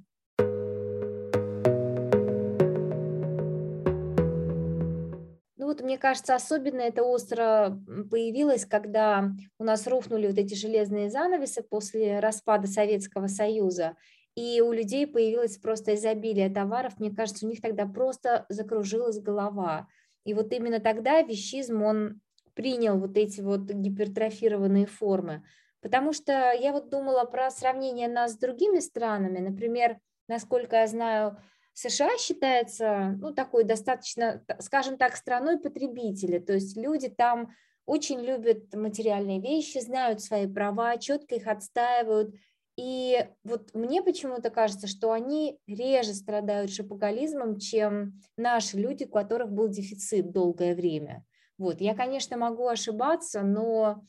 вот, 5.59 5.83
мне 5.83 5.99
кажется, 5.99 6.35
особенно 6.35 6.81
это 6.81 7.03
остро 7.03 7.79
появилось, 8.11 8.65
когда 8.65 9.31
у 9.59 9.65
нас 9.65 9.87
рухнули 9.87 10.27
вот 10.27 10.39
эти 10.39 10.55
железные 10.55 11.11
занавесы 11.11 11.63
после 11.63 12.21
распада 12.21 12.67
Советского 12.67 13.27
Союза, 13.27 13.95
и 14.35 14.63
у 14.63 14.73
людей 14.73 15.07
появилось 15.07 15.59
просто 15.59 15.97
изобилие 15.97 16.49
товаров, 16.49 16.99
мне 16.99 17.15
кажется, 17.15 17.45
у 17.45 17.51
них 17.51 17.61
тогда 17.61 17.85
просто 17.85 18.47
закружилась 18.49 19.21
голова. 19.21 19.87
И 20.25 20.33
вот 20.33 20.51
именно 20.55 20.81
тогда 20.81 21.21
вещизм, 21.21 21.83
он 21.83 22.23
принял 22.59 22.99
вот 22.99 23.17
эти 23.17 23.41
вот 23.41 23.71
гипертрофированные 23.71 24.87
формы. 24.87 25.45
Потому 25.81 26.13
что 26.13 26.33
я 26.51 26.73
вот 26.73 26.89
думала 26.89 27.23
про 27.23 27.53
сравнение 27.53 28.09
нас 28.09 28.33
с 28.33 28.37
другими 28.37 28.81
странами. 28.81 29.39
Например, 29.39 29.97
насколько 30.27 30.75
я 30.75 30.89
знаю, 30.89 31.39
США 31.75 32.19
считается, 32.19 33.17
ну, 33.21 33.33
такой 33.33 33.63
достаточно, 33.63 34.45
скажем 34.59 34.99
так, 34.99 35.15
страной 35.15 35.61
потребителя, 35.61 36.41
то 36.41 36.53
есть 36.53 36.77
люди 36.77 37.09
там 37.09 37.55
очень 37.87 38.19
любят 38.19 38.75
материальные 38.75 39.41
вещи, 39.41 39.79
знают 39.79 40.21
свои 40.21 40.53
права, 40.53 40.97
четко 40.97 41.37
их 41.37 41.47
отстаивают, 41.47 42.35
и 42.77 43.25
вот 43.45 43.73
мне 43.73 44.03
почему-то 44.03 44.51
кажется, 44.51 44.89
что 44.89 45.13
они 45.13 45.61
реже 45.69 46.15
страдают 46.15 46.73
шопоголизмом, 46.73 47.61
чем 47.61 48.21
наши 48.37 48.77
люди, 48.77 49.05
у 49.05 49.11
которых 49.11 49.53
был 49.53 49.69
дефицит 49.69 50.33
долгое 50.33 50.75
время. 50.75 51.25
Вот, 51.59 51.81
я, 51.81 51.95
конечно, 51.95 52.37
могу 52.37 52.69
ошибаться, 52.69 53.43
но 53.43 54.03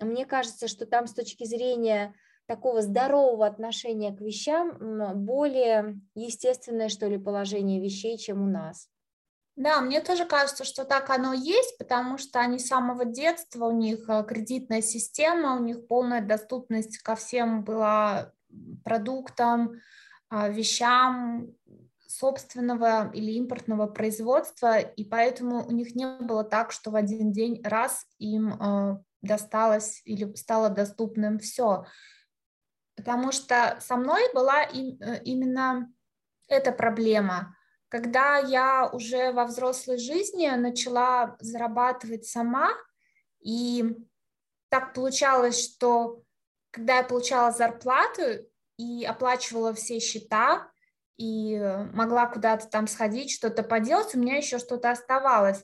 мне 0.00 0.24
кажется, 0.24 0.68
что 0.68 0.86
там 0.86 1.06
с 1.06 1.14
точки 1.14 1.44
зрения 1.44 2.14
такого 2.46 2.82
здорового 2.82 3.46
отношения 3.46 4.14
к 4.16 4.20
вещам 4.20 4.76
более 5.24 6.00
естественное, 6.14 6.88
что 6.88 7.06
ли, 7.08 7.18
положение 7.18 7.80
вещей, 7.80 8.18
чем 8.18 8.42
у 8.42 8.46
нас. 8.46 8.88
Да, 9.54 9.80
мне 9.82 10.00
тоже 10.00 10.24
кажется, 10.24 10.64
что 10.64 10.84
так 10.84 11.10
оно 11.10 11.34
есть, 11.34 11.76
потому 11.76 12.16
что 12.16 12.40
они 12.40 12.58
с 12.58 12.68
самого 12.68 13.04
детства, 13.04 13.66
у 13.66 13.72
них 13.72 14.08
э, 14.08 14.24
кредитная 14.26 14.80
система, 14.80 15.56
у 15.56 15.62
них 15.62 15.86
полная 15.86 16.22
доступность 16.22 16.98
ко 16.98 17.16
всем 17.16 17.62
была 17.62 18.32
продуктам, 18.82 19.80
а, 20.30 20.48
вещам 20.48 21.54
собственного 22.22 23.10
или 23.12 23.32
импортного 23.32 23.88
производства, 23.88 24.78
и 24.78 25.04
поэтому 25.04 25.66
у 25.66 25.72
них 25.72 25.96
не 25.96 26.06
было 26.20 26.44
так, 26.44 26.70
что 26.70 26.92
в 26.92 26.94
один 26.96 27.32
день 27.32 27.60
раз 27.64 28.06
им 28.18 28.54
э, 28.54 28.98
досталось 29.22 30.02
или 30.04 30.32
стало 30.36 30.68
доступным 30.68 31.40
все 31.40 31.84
потому 32.96 33.32
что 33.32 33.78
со 33.80 33.96
мной 33.96 34.22
была 34.34 34.62
им, 34.62 34.96
э, 35.00 35.22
именно 35.24 35.92
эта 36.48 36.72
проблема. 36.72 37.56
Когда 37.88 38.38
я 38.38 38.88
уже 38.88 39.32
во 39.32 39.44
взрослой 39.44 39.98
жизни 39.98 40.48
начала 40.48 41.36
зарабатывать 41.40 42.26
сама, 42.26 42.70
и 43.40 43.96
так 44.68 44.94
получалось, 44.94 45.62
что 45.62 46.22
когда 46.70 46.98
я 46.98 47.02
получала 47.02 47.52
зарплату 47.52 48.22
и 48.78 49.04
оплачивала 49.04 49.74
все 49.74 50.00
счета, 50.00 50.71
и 51.16 51.58
могла 51.92 52.26
куда-то 52.26 52.68
там 52.68 52.86
сходить, 52.86 53.30
что-то 53.30 53.62
поделать, 53.62 54.14
у 54.14 54.18
меня 54.18 54.36
еще 54.36 54.58
что-то 54.58 54.90
оставалось. 54.90 55.62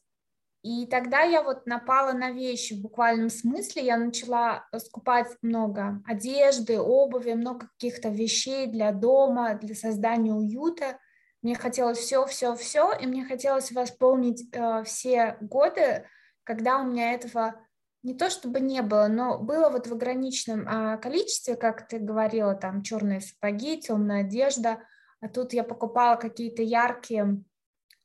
И 0.62 0.86
тогда 0.86 1.22
я 1.22 1.42
вот 1.42 1.66
напала 1.66 2.12
на 2.12 2.32
вещи 2.32 2.74
в 2.74 2.82
буквальном 2.82 3.30
смысле, 3.30 3.84
я 3.84 3.96
начала 3.96 4.66
скупать 4.76 5.28
много 5.40 6.02
одежды, 6.04 6.80
обуви, 6.80 7.32
много 7.32 7.68
каких-то 7.68 8.08
вещей 8.08 8.66
для 8.66 8.92
дома, 8.92 9.54
для 9.54 9.74
создания 9.74 10.34
уюта. 10.34 10.98
Мне 11.42 11.54
хотелось 11.54 11.98
все, 11.98 12.26
все, 12.26 12.56
все, 12.56 12.92
и 12.92 13.06
мне 13.06 13.24
хотелось 13.24 13.70
восполнить 13.70 14.48
э, 14.52 14.82
все 14.84 15.36
годы, 15.40 16.04
когда 16.42 16.78
у 16.78 16.84
меня 16.84 17.12
этого 17.12 17.54
не 18.02 18.14
то 18.14 18.30
чтобы 18.30 18.60
не 18.60 18.82
было, 18.82 19.06
но 19.08 19.38
было 19.38 19.70
вот 19.70 19.86
в 19.86 19.92
ограниченном 19.92 20.66
а, 20.68 20.96
количестве, 20.98 21.56
как 21.56 21.88
ты 21.88 21.98
говорила, 21.98 22.54
там 22.54 22.82
черные 22.82 23.20
сапоги, 23.20 23.80
темная 23.80 24.20
одежда, 24.20 24.78
а 25.20 25.28
тут 25.28 25.52
я 25.52 25.64
покупала 25.64 26.16
какие-то 26.16 26.62
яркие 26.62 27.42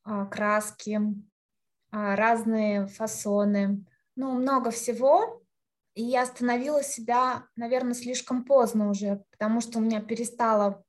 а, 0.03 0.25
краски, 0.25 0.99
а, 1.91 2.15
разные 2.15 2.87
фасоны, 2.87 3.85
ну, 4.15 4.31
много 4.31 4.71
всего, 4.71 5.43
и 5.95 6.03
я 6.03 6.23
остановила 6.23 6.83
себя, 6.83 7.47
наверное, 7.55 7.93
слишком 7.93 8.45
поздно 8.45 8.89
уже, 8.89 9.23
потому 9.31 9.61
что 9.61 9.77
у 9.77 9.81
меня 9.81 10.01
перестало 10.01 10.83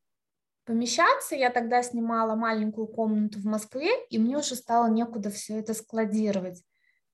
помещаться. 0.64 1.35
Я 1.35 1.50
тогда 1.50 1.83
снимала 1.83 2.35
маленькую 2.35 2.87
комнату 2.87 3.38
в 3.38 3.45
Москве, 3.45 3.90
и 4.09 4.19
мне 4.19 4.38
уже 4.38 4.54
стало 4.54 4.88
некуда 4.88 5.31
все 5.31 5.59
это 5.59 5.75
складировать. 5.75 6.62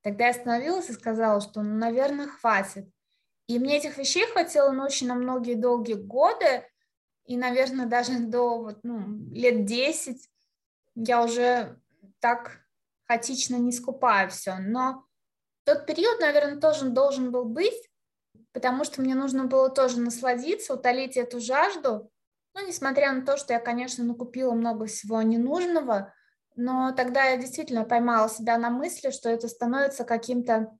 Тогда 0.03 0.27
я 0.27 0.31
остановилась 0.31 0.89
и 0.89 0.95
сказала, 0.95 1.41
что, 1.41 1.63
ну, 1.63 1.77
наверное, 1.77 2.29
хватит. 2.29 2.89
И 3.49 3.59
мне 3.59 3.79
этих 3.79 3.99
вещей 3.99 4.25
хватило 4.27 4.71
очень 4.85 5.09
на 5.09 5.15
многие 5.15 5.55
долгие 5.55 5.95
годы, 5.95 6.65
и, 7.31 7.37
наверное, 7.37 7.87
даже 7.87 8.19
до 8.19 8.59
вот, 8.59 8.81
ну, 8.83 9.07
лет 9.31 9.65
10 9.65 10.29
я 10.97 11.23
уже 11.23 11.79
так 12.19 12.59
хаотично 13.07 13.55
не 13.55 13.71
скупаю 13.71 14.29
все. 14.31 14.57
Но 14.59 15.05
тот 15.63 15.87
период, 15.87 16.19
наверное, 16.19 16.61
тоже 16.61 16.87
должен 16.87 17.31
был 17.31 17.45
быть, 17.45 17.89
потому 18.51 18.83
что 18.83 19.01
мне 19.01 19.15
нужно 19.15 19.45
было 19.45 19.71
тоже 19.71 20.01
насладиться, 20.01 20.75
утолить 20.75 21.17
эту 21.17 21.39
жажду. 21.39 22.11
Ну, 22.57 22.67
несмотря 22.67 23.13
на 23.13 23.25
то, 23.25 23.37
что 23.37 23.53
я, 23.53 23.61
конечно, 23.61 24.03
накупила 24.03 24.53
много 24.53 24.87
всего 24.87 25.23
ненужного, 25.23 26.13
но 26.57 26.91
тогда 26.91 27.27
я 27.27 27.37
действительно 27.37 27.85
поймала 27.85 28.29
себя 28.29 28.59
на 28.59 28.71
мысли, 28.71 29.13
что 29.13 29.31
это 29.31 29.47
становится 29.47 30.03
каким-то 30.03 30.77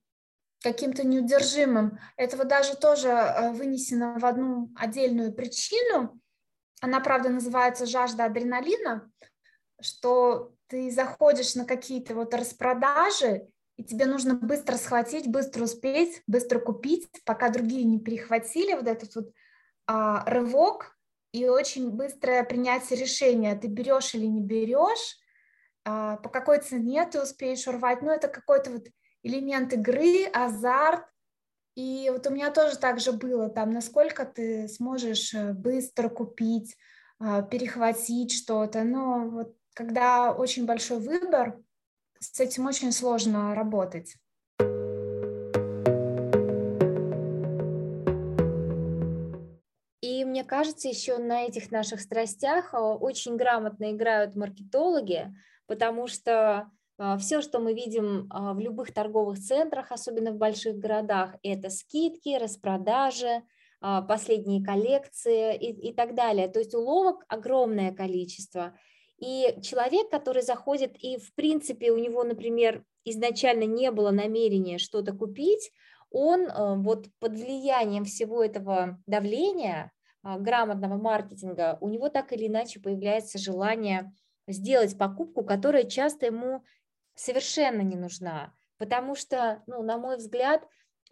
каким-то 0.61 1.07
неудержимым. 1.07 1.97
Этого 2.17 2.43
даже 2.43 2.75
тоже 2.75 3.07
э, 3.07 3.51
вынесено 3.53 4.19
в 4.19 4.25
одну 4.25 4.69
отдельную 4.75 5.33
причину. 5.33 6.21
Она, 6.81 6.99
правда, 6.99 7.29
называется 7.29 7.85
жажда 7.85 8.25
адреналина, 8.25 9.09
что 9.79 10.53
ты 10.67 10.91
заходишь 10.91 11.55
на 11.55 11.65
какие-то 11.65 12.15
вот 12.15 12.33
распродажи, 12.33 13.47
и 13.77 13.83
тебе 13.83 14.05
нужно 14.05 14.33
быстро 14.33 14.77
схватить, 14.77 15.27
быстро 15.27 15.63
успеть, 15.63 16.21
быстро 16.27 16.59
купить, 16.59 17.09
пока 17.23 17.49
другие 17.49 17.83
не 17.83 17.99
перехватили 17.99 18.73
вот 18.73 18.87
этот 18.87 19.15
вот 19.15 19.31
а, 19.87 20.23
рывок 20.25 20.97
и 21.31 21.47
очень 21.47 21.91
быстрое 21.91 22.43
принятие 22.43 22.99
решения, 22.99 23.55
ты 23.55 23.67
берешь 23.67 24.13
или 24.15 24.25
не 24.25 24.41
берешь, 24.41 25.17
а, 25.85 26.17
по 26.17 26.29
какой 26.29 26.59
цене 26.59 27.05
ты 27.05 27.21
успеешь 27.21 27.67
урвать, 27.67 28.01
ну 28.01 28.11
это 28.11 28.27
какой-то 28.27 28.71
вот 28.71 28.87
элемент 29.23 29.73
игры, 29.73 30.25
азарт, 30.33 31.05
и 31.75 32.09
вот 32.11 32.27
у 32.27 32.31
меня 32.31 32.51
тоже 32.51 32.77
так 32.77 32.99
же 32.99 33.13
было, 33.13 33.49
там, 33.49 33.71
насколько 33.71 34.25
ты 34.25 34.67
сможешь 34.67 35.33
э, 35.33 35.53
быстро 35.53 36.09
купить, 36.09 36.75
а, 37.19 37.41
перехватить 37.41 38.33
что-то, 38.33 38.83
но 38.83 39.29
вот 39.29 39.55
когда 39.73 40.33
очень 40.33 40.65
большой 40.65 40.99
выбор, 40.99 41.61
с 42.19 42.39
этим 42.39 42.65
очень 42.65 42.91
сложно 42.91 43.55
работать. 43.55 44.15
И 50.01 50.25
мне 50.25 50.43
кажется, 50.43 50.87
еще 50.87 51.17
на 51.19 51.43
этих 51.43 51.71
наших 51.71 52.01
страстях 52.01 52.73
а, 52.73 52.95
очень 52.95 53.37
грамотно 53.37 53.91
играют 53.91 54.35
маркетологи, 54.35 55.33
потому 55.67 56.07
что 56.07 56.69
все, 57.19 57.41
что 57.41 57.59
мы 57.59 57.73
видим 57.73 58.27
а, 58.29 58.53
в 58.53 58.59
любых 58.59 58.93
торговых 58.93 59.39
центрах, 59.39 59.91
особенно 59.91 60.31
в 60.31 60.37
больших 60.37 60.77
городах, 60.77 61.35
это 61.43 61.69
скидки, 61.69 62.37
распродажи, 62.37 63.43
последние 64.07 64.63
коллекции 64.63 65.57
и, 65.57 65.89
и 65.89 65.93
так 65.93 66.13
далее. 66.13 66.47
То 66.47 66.59
есть 66.59 66.75
уловок 66.75 67.25
огромное 67.27 67.91
количество. 67.91 68.77
И 69.17 69.55
человек, 69.63 70.11
который 70.11 70.43
заходит 70.43 70.95
и, 70.99 71.17
в 71.17 71.33
принципе, 71.33 71.91
у 71.91 71.97
него, 71.97 72.23
например, 72.23 72.83
изначально 73.05 73.63
не 73.63 73.89
было 73.89 74.11
намерения 74.11 74.77
что-то 74.77 75.13
купить, 75.13 75.71
он 76.11 76.47
вот 76.83 77.07
под 77.19 77.31
влиянием 77.31 78.05
всего 78.05 78.43
этого 78.43 79.01
давления, 79.07 79.91
а, 80.23 80.37
грамотного 80.37 80.97
маркетинга, 80.97 81.77
у 81.81 81.89
него 81.89 82.09
так 82.09 82.31
или 82.31 82.47
иначе 82.47 82.79
появляется 82.79 83.39
желание 83.39 84.13
сделать 84.47 84.97
покупку, 84.97 85.43
которая 85.43 85.83
часто 85.83 86.27
ему 86.27 86.63
совершенно 87.21 87.81
не 87.81 87.95
нужна. 87.95 88.53
Потому 88.77 89.15
что, 89.15 89.61
ну, 89.67 89.83
на 89.83 89.97
мой 89.97 90.17
взгляд, 90.17 90.67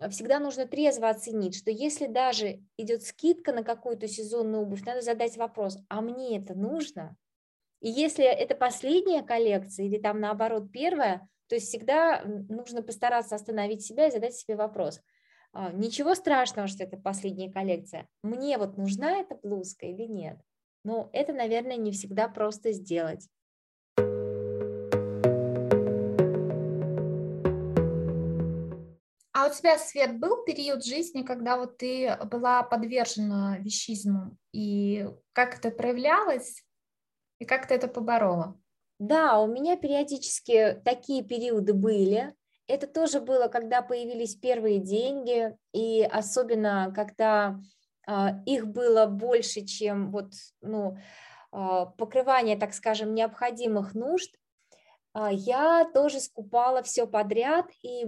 всегда 0.10 0.40
нужно 0.40 0.66
трезво 0.66 1.10
оценить, 1.10 1.56
что 1.56 1.72
если 1.72 2.08
даже 2.08 2.62
идет 2.78 3.04
скидка 3.04 3.54
на 3.54 3.64
какую-то 3.64 4.08
сезонную 4.08 4.64
обувь, 4.64 4.86
надо 4.86 5.02
задать 5.02 5.38
вопрос, 5.38 5.78
а 5.88 6.02
мне 6.02 6.40
это 6.40 6.56
нужно? 6.56 7.16
И 7.82 7.90
если 7.90 8.26
это 8.26 8.56
последняя 8.56 9.24
коллекция 9.24 9.86
или 9.86 10.00
там 10.00 10.20
наоборот 10.20 10.72
первая, 10.72 11.28
то 11.48 11.56
есть 11.56 11.68
всегда 11.68 12.24
нужно 12.24 12.82
постараться 12.82 13.36
остановить 13.36 13.86
себя 13.86 14.08
и 14.08 14.12
задать 14.12 14.36
себе 14.36 14.56
вопрос. 14.56 15.02
А, 15.52 15.72
ничего 15.72 16.16
страшного, 16.16 16.68
что 16.68 16.84
это 16.84 16.98
последняя 16.98 17.52
коллекция. 17.52 18.08
Мне 18.22 18.58
вот 18.58 18.78
нужна 18.78 19.18
эта 19.18 19.36
блузка 19.36 19.86
или 19.86 20.04
нет? 20.04 20.38
Но 20.84 21.10
это, 21.14 21.34
наверное, 21.34 21.78
не 21.78 21.92
всегда 21.92 22.28
просто 22.28 22.72
сделать. 22.72 23.28
А 29.40 29.48
у 29.48 29.54
тебя, 29.54 29.78
Свет, 29.78 30.20
был 30.20 30.44
период 30.44 30.84
жизни, 30.84 31.22
когда 31.22 31.56
вот 31.56 31.78
ты 31.78 32.14
была 32.26 32.62
подвержена 32.62 33.58
вещизму, 33.60 34.36
и 34.52 35.08
как 35.32 35.58
это 35.58 35.72
проявлялось? 35.72 36.66
И 37.40 37.46
как 37.46 37.66
ты 37.66 37.76
это 37.76 37.88
поборола? 37.88 38.60
Да, 39.00 39.40
у 39.40 39.48
меня 39.48 39.78
периодически 39.78 40.82
такие 40.84 41.24
периоды 41.24 41.72
были. 41.72 42.36
Это 42.68 42.86
тоже 42.86 43.22
было, 43.22 43.48
когда 43.48 43.82
появились 43.82 44.36
первые 44.36 44.80
деньги, 44.80 45.56
и 45.72 46.04
особенно 46.04 46.92
когда 46.94 47.62
а, 48.06 48.44
их 48.46 48.68
было 48.68 49.06
больше, 49.06 49.62
чем 49.62 50.12
вот, 50.12 50.34
ну, 50.60 50.98
а, 51.54 51.86
покрывание, 51.86 52.58
так 52.58 52.74
скажем, 52.74 53.16
необходимых 53.16 53.96
нужд, 53.96 54.36
я 55.32 55.90
тоже 55.94 56.20
скупала 56.20 56.84
все 56.84 57.08
подряд, 57.08 57.66
и 57.82 58.06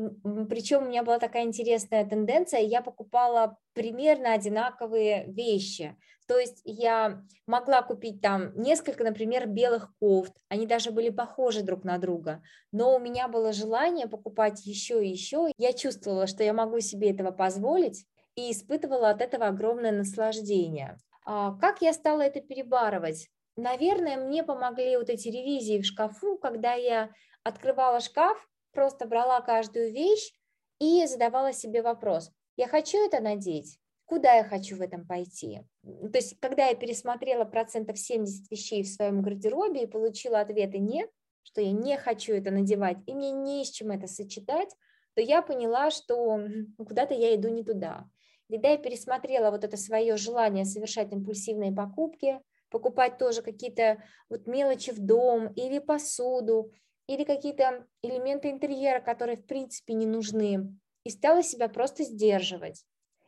причем 0.49 0.83
у 0.83 0.87
меня 0.87 1.03
была 1.03 1.19
такая 1.19 1.43
интересная 1.43 2.05
тенденция, 2.05 2.61
я 2.61 2.81
покупала 2.81 3.57
примерно 3.73 4.33
одинаковые 4.33 5.25
вещи. 5.27 5.95
То 6.27 6.39
есть 6.39 6.61
я 6.63 7.23
могла 7.45 7.81
купить 7.81 8.21
там 8.21 8.55
несколько, 8.55 9.03
например, 9.03 9.47
белых 9.47 9.91
кофт, 9.99 10.33
они 10.47 10.65
даже 10.65 10.91
были 10.91 11.09
похожи 11.09 11.61
друг 11.61 11.83
на 11.83 11.97
друга, 11.97 12.41
но 12.71 12.95
у 12.95 12.99
меня 12.99 13.27
было 13.27 13.51
желание 13.51 14.07
покупать 14.07 14.65
еще 14.65 15.03
и 15.03 15.09
еще. 15.09 15.51
Я 15.57 15.73
чувствовала, 15.73 16.27
что 16.27 16.43
я 16.43 16.53
могу 16.53 16.79
себе 16.79 17.11
этого 17.11 17.31
позволить 17.31 18.05
и 18.35 18.51
испытывала 18.51 19.09
от 19.09 19.21
этого 19.21 19.47
огромное 19.47 19.91
наслаждение. 19.91 20.97
А 21.25 21.57
как 21.57 21.81
я 21.81 21.91
стала 21.91 22.21
это 22.21 22.39
перебарывать? 22.39 23.29
Наверное, 23.61 24.17
мне 24.17 24.43
помогли 24.43 24.97
вот 24.97 25.11
эти 25.11 25.27
ревизии 25.27 25.79
в 25.79 25.85
шкафу, 25.85 26.35
когда 26.39 26.73
я 26.73 27.11
открывала 27.43 27.99
шкаф, 27.99 28.49
просто 28.73 29.05
брала 29.05 29.39
каждую 29.41 29.91
вещь 29.91 30.33
и 30.79 31.05
задавала 31.05 31.53
себе 31.53 31.83
вопрос, 31.83 32.31
я 32.57 32.67
хочу 32.67 32.97
это 33.05 33.19
надеть? 33.19 33.77
куда 34.05 34.33
я 34.33 34.43
хочу 34.43 34.75
в 34.75 34.81
этом 34.81 35.07
пойти. 35.07 35.61
То 35.83 36.17
есть, 36.17 36.37
когда 36.41 36.67
я 36.67 36.75
пересмотрела 36.75 37.45
процентов 37.45 37.97
70 37.97 38.51
вещей 38.51 38.83
в 38.83 38.89
своем 38.89 39.21
гардеробе 39.21 39.83
и 39.83 39.87
получила 39.87 40.41
ответы 40.41 40.79
«нет», 40.79 41.09
что 41.43 41.61
я 41.61 41.71
не 41.71 41.97
хочу 41.97 42.33
это 42.33 42.51
надевать, 42.51 42.97
и 43.07 43.13
мне 43.13 43.31
не 43.31 43.63
с 43.63 43.69
чем 43.69 43.91
это 43.91 44.07
сочетать, 44.07 44.67
то 45.13 45.21
я 45.21 45.41
поняла, 45.41 45.91
что 45.91 46.41
куда-то 46.77 47.13
я 47.13 47.33
иду 47.35 47.47
не 47.47 47.63
туда. 47.63 48.03
Когда 48.49 48.71
я 48.71 48.77
пересмотрела 48.77 49.49
вот 49.49 49.63
это 49.63 49.77
свое 49.77 50.17
желание 50.17 50.65
совершать 50.65 51.13
импульсивные 51.13 51.71
покупки, 51.71 52.41
покупать 52.71 53.17
тоже 53.17 53.43
какие-то 53.43 54.03
вот 54.29 54.47
мелочи 54.47 54.91
в 54.91 54.99
дом 54.99 55.53
или 55.53 55.77
посуду, 55.79 56.71
или 57.07 57.23
какие-то 57.23 57.85
элементы 58.01 58.49
интерьера, 58.49 58.99
которые 58.99 59.37
в 59.37 59.45
принципе 59.45 59.93
не 59.93 60.07
нужны, 60.07 60.75
и 61.03 61.09
стала 61.09 61.43
себя 61.43 61.67
просто 61.67 62.03
сдерживать. 62.03 62.83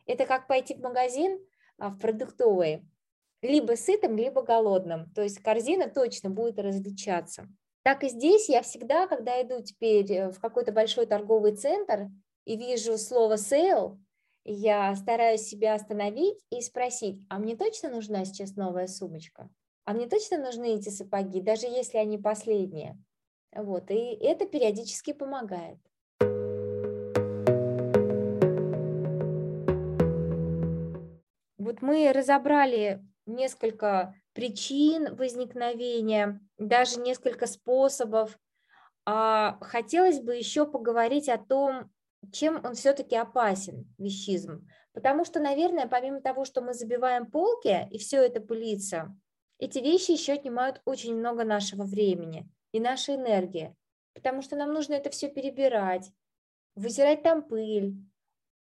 Это 0.06 0.26
как 0.26 0.48
пойти 0.48 0.74
в 0.74 0.80
магазин, 0.80 1.38
а, 1.78 1.90
в 1.90 1.98
продуктовый, 1.98 2.82
либо 3.42 3.76
сытым, 3.76 4.16
либо 4.16 4.42
голодным. 4.42 5.10
То 5.14 5.22
есть 5.22 5.40
корзина 5.40 5.88
точно 5.88 6.30
будет 6.30 6.58
различаться. 6.58 7.46
Так 7.82 8.02
и 8.02 8.08
здесь 8.08 8.48
я 8.48 8.62
всегда, 8.62 9.06
когда 9.06 9.40
иду 9.42 9.62
теперь 9.62 10.10
э, 10.10 10.30
в 10.30 10.40
какой-то 10.40 10.72
большой 10.72 11.04
торговый 11.04 11.54
центр 11.54 12.08
и 12.46 12.56
вижу 12.56 12.96
слово 12.96 13.34
sale, 13.34 13.98
я 14.44 14.94
стараюсь 14.94 15.42
себя 15.42 15.74
остановить 15.74 16.38
и 16.50 16.60
спросить, 16.60 17.20
а 17.28 17.38
мне 17.38 17.56
точно 17.56 17.88
нужна 17.90 18.24
сейчас 18.24 18.56
новая 18.56 18.86
сумочка? 18.86 19.50
А 19.84 19.92
мне 19.92 20.06
точно 20.06 20.38
нужны 20.38 20.74
эти 20.76 20.88
сапоги, 20.90 21.40
даже 21.40 21.66
если 21.66 21.98
они 21.98 22.18
последние? 22.18 22.98
Вот, 23.54 23.90
и 23.90 24.16
это 24.20 24.46
периодически 24.46 25.12
помогает. 25.12 25.78
Вот 31.58 31.80
мы 31.80 32.12
разобрали 32.12 33.02
несколько 33.26 34.14
причин 34.34 35.14
возникновения, 35.16 36.40
даже 36.58 37.00
несколько 37.00 37.46
способов. 37.46 38.38
А 39.06 39.58
хотелось 39.60 40.20
бы 40.20 40.36
еще 40.36 40.66
поговорить 40.66 41.28
о 41.28 41.38
том, 41.38 41.90
чем 42.32 42.64
он 42.64 42.74
все-таки 42.74 43.16
опасен, 43.16 43.92
вещизм. 43.98 44.66
Потому 44.92 45.24
что, 45.24 45.40
наверное, 45.40 45.86
помимо 45.86 46.20
того, 46.20 46.44
что 46.44 46.60
мы 46.60 46.74
забиваем 46.74 47.30
полки 47.30 47.88
и 47.90 47.98
все 47.98 48.22
это 48.22 48.40
пылится, 48.40 49.16
эти 49.58 49.78
вещи 49.78 50.12
еще 50.12 50.34
отнимают 50.34 50.80
очень 50.84 51.16
много 51.16 51.44
нашего 51.44 51.84
времени 51.84 52.48
и 52.72 52.80
нашей 52.80 53.16
энергии, 53.16 53.74
потому 54.14 54.42
что 54.42 54.56
нам 54.56 54.72
нужно 54.72 54.94
это 54.94 55.10
все 55.10 55.28
перебирать, 55.28 56.10
вытирать 56.74 57.22
там 57.22 57.42
пыль, 57.42 57.94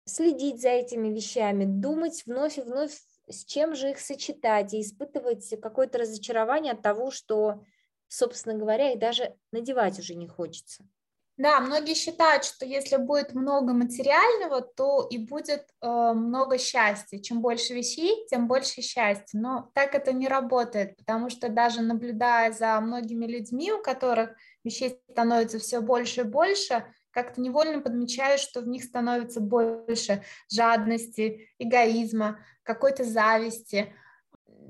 следить 0.05 0.61
за 0.61 0.69
этими 0.69 1.09
вещами, 1.09 1.65
думать 1.65 2.23
вновь 2.25 2.57
и 2.57 2.61
вновь, 2.61 2.93
с 3.27 3.43
чем 3.45 3.75
же 3.75 3.91
их 3.91 3.99
сочетать 3.99 4.73
и 4.73 4.81
испытывать 4.81 5.49
какое-то 5.59 5.97
разочарование 5.97 6.73
от 6.73 6.81
того, 6.81 7.09
что, 7.09 7.63
собственно 8.07 8.55
говоря, 8.55 8.91
их 8.91 8.99
даже 8.99 9.35
надевать 9.51 9.99
уже 9.99 10.15
не 10.15 10.27
хочется. 10.27 10.87
Да, 11.37 11.59
многие 11.59 11.95
считают, 11.95 12.45
что 12.45 12.65
если 12.65 12.95
будет 12.95 13.33
много 13.33 13.73
материального, 13.73 14.61
то 14.61 15.05
и 15.09 15.17
будет 15.17 15.67
э, 15.81 15.87
много 16.13 16.57
счастья. 16.57 17.19
Чем 17.19 17.41
больше 17.41 17.73
вещей, 17.73 18.25
тем 18.29 18.47
больше 18.47 18.81
счастья. 18.81 19.37
Но 19.37 19.69
так 19.73 19.95
это 19.95 20.13
не 20.13 20.29
работает, 20.29 20.95
потому 20.95 21.29
что 21.29 21.49
даже 21.49 21.81
наблюдая 21.81 22.53
за 22.53 22.79
многими 22.79 23.25
людьми, 23.25 23.73
у 23.73 23.81
которых 23.81 24.29
вещей 24.63 25.01
становится 25.11 25.59
все 25.59 25.81
больше 25.81 26.21
и 26.21 26.23
больше, 26.23 26.85
как-то 27.11 27.41
невольно 27.41 27.81
подмечаю, 27.81 28.37
что 28.37 28.61
в 28.61 28.67
них 28.67 28.85
становится 28.85 29.41
больше 29.41 30.23
жадности, 30.49 31.49
эгоизма, 31.59 32.39
какой-то 32.63 33.03
зависти. 33.03 33.93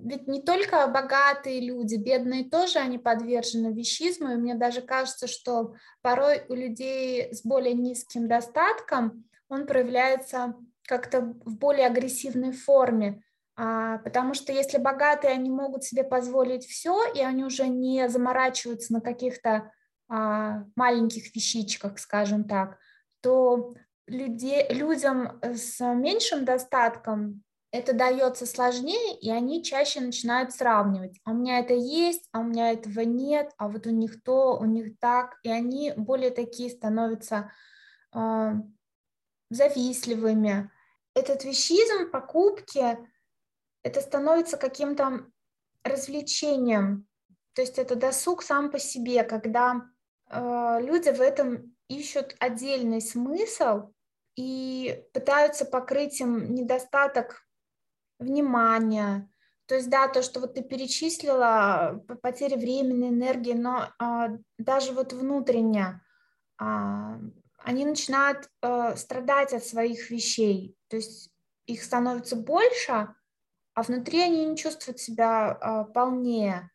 Ведь 0.04 0.28
не 0.28 0.42
только 0.42 0.88
богатые 0.88 1.62
люди, 1.62 1.96
бедные 1.96 2.50
тоже, 2.50 2.80
они 2.80 2.98
подвержены 2.98 3.74
вещизму, 3.74 4.32
и 4.32 4.36
мне 4.36 4.56
даже 4.56 4.82
кажется, 4.82 5.28
что 5.28 5.76
порой 6.02 6.44
у 6.50 6.54
людей 6.54 7.34
с 7.34 7.44
более 7.44 7.74
низким 7.74 8.28
достатком 8.28 9.26
он 9.48 9.66
проявляется 9.66 10.56
как-то 10.88 11.22
в 11.22 11.58
более 11.58 11.88
агрессивной 11.88 12.52
форме, 12.52 13.24
а, 13.56 14.00
потому 14.00 14.34
что 14.34 14.52
если 14.52 14.78
богатые, 14.78 15.34
они 15.34 15.50
могут 15.50 15.84
себе 15.84 16.04
позволить 16.04 16.66
все, 16.66 17.12
и 17.14 17.22
они 17.22 17.44
уже 17.46 17.68
не 17.68 18.10
заморачиваются 18.10 18.94
на 18.94 19.02
каких-то 19.02 19.72
а, 20.08 20.66
маленьких 20.76 21.34
вещичках, 21.34 21.98
скажем 22.00 22.44
так, 22.44 22.78
то 23.22 23.76
люди, 24.08 24.66
людям 24.72 25.40
с 25.42 25.80
меньшим 25.82 26.44
достатком 26.46 27.45
это 27.78 27.94
дается 27.94 28.46
сложнее, 28.46 29.18
и 29.20 29.30
они 29.30 29.64
чаще 29.64 30.00
начинают 30.00 30.54
сравнивать. 30.54 31.20
А 31.26 31.32
у 31.32 31.34
меня 31.34 31.60
это 31.60 31.74
есть, 31.74 32.30
а 32.32 32.40
у 32.40 32.44
меня 32.44 32.72
этого 32.72 33.02
нет, 33.02 33.52
а 33.58 33.68
вот 33.68 33.86
у 33.86 33.90
них 33.90 34.24
то, 34.24 34.58
у 34.58 34.66
них 34.66 34.98
так, 35.00 35.38
и 35.44 35.50
они 35.50 35.94
более 35.98 36.32
такие 36.32 36.70
становятся 36.70 37.52
э, 38.14 38.54
завистливыми. 39.50 40.72
Этот 41.14 41.44
вещизм, 41.44 42.12
покупки, 42.12 42.98
это 43.84 44.02
становится 44.02 44.58
каким-то 44.58 45.26
развлечением, 45.84 47.08
то 47.54 47.62
есть 47.62 47.78
это 47.78 47.96
досуг 47.96 48.42
сам 48.44 48.72
по 48.72 48.80
себе, 48.80 49.24
когда 49.24 49.82
а, 50.28 50.80
люди 50.82 51.10
в 51.10 51.22
этом 51.22 51.76
ищут 51.88 52.36
отдельный 52.40 53.02
смысл 53.02 53.92
и 54.36 55.06
пытаются 55.14 55.66
покрыть 55.66 56.20
им 56.20 56.54
недостаток 56.54 57.45
внимания. 58.20 59.30
То 59.68 59.76
есть, 59.76 59.90
да, 59.90 60.08
то, 60.08 60.22
что 60.22 60.40
вот 60.40 60.54
ты 60.54 60.62
перечислила, 60.62 62.04
потеря 62.22 62.58
времени, 62.58 63.10
энергии, 63.10 63.54
но 63.54 63.90
а, 64.00 64.30
даже 64.58 64.92
вот 64.92 65.14
внутренне 65.14 66.02
а, 66.58 67.20
они 67.58 67.86
начинают 67.86 68.50
а, 68.62 68.96
страдать 68.96 69.54
от 69.54 69.64
своих 69.64 70.12
вещей. 70.12 70.78
То 70.88 70.98
есть 70.98 71.32
их 71.66 71.84
становится 71.84 72.36
больше, 72.36 73.14
а 73.74 73.84
внутри 73.84 74.22
они 74.22 74.46
не 74.46 74.56
чувствуют 74.56 75.00
себя 75.00 75.52
а, 75.52 75.84
полнее. 75.86 76.70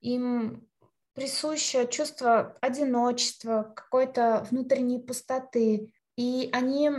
Им 0.00 0.68
присуще 1.14 1.86
чувство 1.88 2.58
одиночества, 2.60 3.72
какой-то 3.74 4.46
внутренней 4.50 4.98
пустоты, 4.98 5.92
и 6.16 6.50
они 6.52 6.90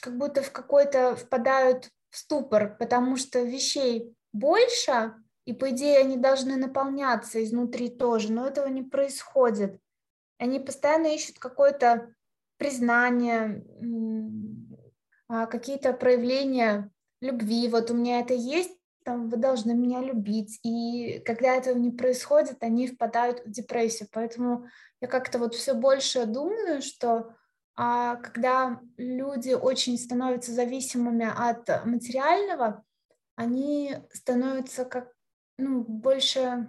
как 0.00 0.16
будто 0.16 0.42
в 0.42 0.52
какой-то 0.52 1.16
впадают 1.16 1.90
ступор, 2.12 2.76
потому 2.78 3.16
что 3.16 3.40
вещей 3.40 4.14
больше, 4.32 5.14
и 5.44 5.52
по 5.52 5.70
идее 5.70 5.98
они 5.98 6.16
должны 6.16 6.56
наполняться 6.56 7.42
изнутри 7.42 7.88
тоже, 7.88 8.32
но 8.32 8.46
этого 8.46 8.68
не 8.68 8.82
происходит. 8.82 9.78
Они 10.38 10.60
постоянно 10.60 11.08
ищут 11.14 11.38
какое-то 11.38 12.14
признание, 12.58 13.64
а, 15.28 15.46
какие-то 15.46 15.92
проявления 15.92 16.90
любви. 17.20 17.68
Вот 17.68 17.90
у 17.90 17.94
меня 17.94 18.20
это 18.20 18.34
есть, 18.34 18.76
там, 19.04 19.28
вы 19.28 19.36
должны 19.36 19.74
меня 19.74 20.00
любить. 20.00 20.60
И 20.62 21.20
когда 21.24 21.56
этого 21.56 21.76
не 21.76 21.90
происходит, 21.90 22.62
они 22.62 22.86
впадают 22.86 23.44
в 23.44 23.50
депрессию. 23.50 24.08
Поэтому 24.12 24.66
я 25.00 25.08
как-то 25.08 25.38
вот 25.38 25.54
все 25.54 25.74
больше 25.74 26.26
думаю, 26.26 26.82
что 26.82 27.34
когда 27.74 28.80
люди 28.96 29.52
очень 29.52 29.98
становятся 29.98 30.52
зависимыми 30.52 31.26
от 31.26 31.84
материального, 31.86 32.84
они 33.34 33.96
становятся 34.12 34.84
как 34.84 35.12
ну, 35.58 35.82
больше 35.82 36.68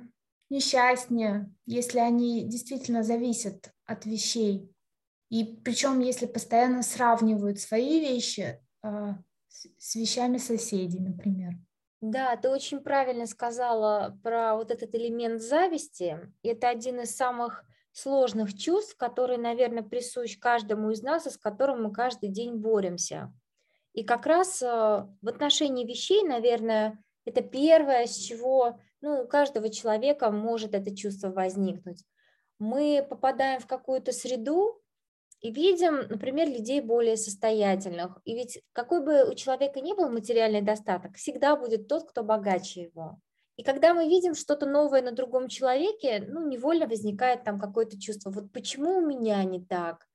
несчастнее, 0.49 1.51
если 1.65 1.99
они 1.99 2.47
действительно 2.47 3.03
зависят 3.03 3.71
от 3.85 4.05
вещей. 4.05 4.69
И 5.29 5.43
причем, 5.43 5.99
если 5.99 6.25
постоянно 6.25 6.83
сравнивают 6.83 7.59
свои 7.59 7.99
вещи 7.99 8.61
э, 8.83 9.13
с 9.49 9.95
вещами 9.95 10.37
соседей, 10.37 10.99
например. 10.99 11.53
Да, 12.01 12.35
ты 12.35 12.49
очень 12.49 12.81
правильно 12.81 13.25
сказала 13.25 14.19
про 14.23 14.55
вот 14.55 14.71
этот 14.71 14.93
элемент 14.93 15.41
зависти. 15.41 16.19
Это 16.43 16.69
один 16.69 16.99
из 16.99 17.15
самых 17.15 17.65
сложных 17.93 18.57
чувств, 18.57 18.97
который, 18.97 19.37
наверное, 19.37 19.83
присущ 19.83 20.37
каждому 20.37 20.91
из 20.91 21.01
нас 21.01 21.25
и 21.25 21.29
с 21.29 21.37
которым 21.37 21.83
мы 21.83 21.93
каждый 21.93 22.29
день 22.29 22.55
боремся. 22.55 23.33
И 23.93 24.03
как 24.03 24.25
раз 24.25 24.61
э, 24.61 24.65
в 24.67 25.27
отношении 25.27 25.85
вещей, 25.85 26.23
наверное, 26.23 27.01
это 27.25 27.41
первое, 27.41 28.07
с 28.07 28.17
чего 28.17 28.79
ну, 29.01 29.21
у 29.21 29.27
каждого 29.27 29.69
человека 29.69 30.31
может 30.31 30.73
это 30.73 30.95
чувство 30.95 31.29
возникнуть. 31.29 32.03
Мы 32.57 33.05
попадаем 33.07 33.61
в 33.61 33.67
какую-то 33.67 34.11
среду, 34.11 34.83
и 35.43 35.51
видим, 35.51 36.07
например, 36.07 36.47
людей 36.47 36.79
более 36.79 37.17
состоятельных. 37.17 38.17
И 38.23 38.33
ведь 38.33 38.63
какой 38.71 39.03
бы 39.03 39.29
у 39.29 39.35
человека 39.35 39.81
ни 39.81 39.93
был 39.93 40.09
материальный 40.09 40.61
достаток, 40.61 41.17
всегда 41.17 41.57
будет 41.57 41.89
тот, 41.89 42.09
кто 42.09 42.23
богаче 42.23 42.83
его. 42.83 43.19
И 43.55 43.63
когда 43.63 43.93
мы 43.93 44.07
видим 44.07 44.33
что-то 44.33 44.65
новое 44.65 45.01
на 45.01 45.11
другом 45.11 45.47
человеке, 45.47 46.25
ну, 46.27 46.47
невольно 46.47 46.87
возникает 46.87 47.43
там 47.43 47.59
какое-то 47.59 47.99
чувство, 47.99 48.31
вот 48.31 48.51
почему 48.51 48.97
у 48.97 49.05
меня 49.05 49.43
не 49.43 49.63
так? 49.63 50.07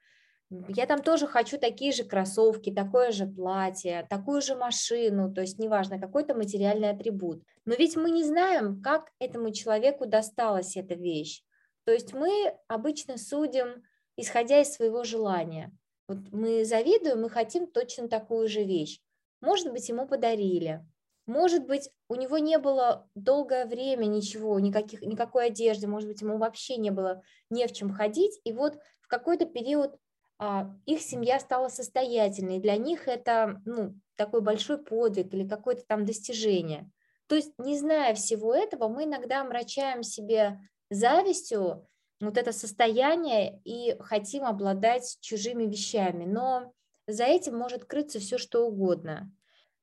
Я 0.51 0.87
там 0.87 1.03
тоже 1.03 1.27
хочу 1.27 1.59
такие 1.59 1.92
же 1.92 2.05
кроссовки, 2.05 2.72
такое 2.72 3.12
же 3.12 3.27
платье, 3.27 4.07
такую 4.09 4.40
же 4.40 4.57
машину, 4.57 5.33
то 5.33 5.42
есть 5.42 5.59
неважно, 5.59 6.01
какой-то 6.01 6.35
материальный 6.35 6.90
атрибут. 6.90 7.42
Но 7.66 7.74
ведь 7.74 7.96
мы 7.96 8.11
не 8.11 8.24
знаем, 8.24 8.81
как 8.83 9.12
этому 9.18 9.53
человеку 9.53 10.07
досталась 10.07 10.77
эта 10.77 10.94
вещь. 10.94 11.42
То 11.85 11.92
есть 11.92 12.14
мы 12.14 12.55
обычно 12.66 13.18
судим 13.18 13.85
исходя 14.18 14.61
из 14.61 14.74
своего 14.74 15.05
желания. 15.05 15.72
Вот 16.09 16.18
мы 16.33 16.64
завидуем, 16.64 17.22
мы 17.22 17.31
хотим 17.31 17.66
точно 17.66 18.09
такую 18.09 18.48
же 18.48 18.64
вещь. 18.64 19.01
Может 19.40 19.72
быть, 19.72 19.88
ему 19.88 20.07
подарили. 20.07 20.85
Может 21.29 21.67
быть, 21.67 21.91
у 22.09 22.14
него 22.14 22.38
не 22.38 22.59
было 22.59 23.07
долгое 23.14 23.67
время 23.67 24.07
ничего, 24.07 24.59
никаких, 24.59 25.03
никакой 25.03 25.49
одежды, 25.49 25.87
может 25.87 26.09
быть, 26.09 26.23
ему 26.23 26.38
вообще 26.38 26.79
не 26.79 26.91
было 26.91 27.23
не 27.51 27.67
в 27.67 27.73
чем 27.73 27.93
ходить. 27.93 28.41
И 28.45 28.53
вот 28.53 28.79
в 29.03 29.09
какой-то 29.09 29.45
период 29.45 29.95
а, 30.38 30.75
их 30.87 31.03
семья 31.03 31.38
стала 31.38 31.69
состоятельной. 31.69 32.61
Для 32.61 32.79
них 32.79 33.09
это 33.09 33.61
ну, 33.67 33.95
такой 34.17 34.41
большой 34.41 34.79
подвиг 34.79 35.35
или 35.35 35.47
какое-то 35.47 35.85
там 35.87 36.07
достижение. 36.07 36.91
То 37.27 37.35
есть, 37.35 37.53
не 37.59 37.77
зная 37.77 38.14
всего 38.14 38.55
этого, 38.55 38.88
мы 38.88 39.05
иногда 39.05 39.43
омрачаем 39.43 40.03
себе 40.03 40.59
завистью 40.88 41.87
вот 42.23 42.38
это 42.38 42.53
состояние 42.53 43.61
и 43.64 43.97
хотим 44.01 44.47
обладать 44.47 45.19
чужими 45.21 45.64
вещами, 45.64 46.25
но 46.25 46.73
за 47.07 47.25
этим 47.25 47.55
может 47.55 47.85
крыться 47.85 48.19
все, 48.19 48.38
что 48.38 48.67
угодно. 48.67 49.31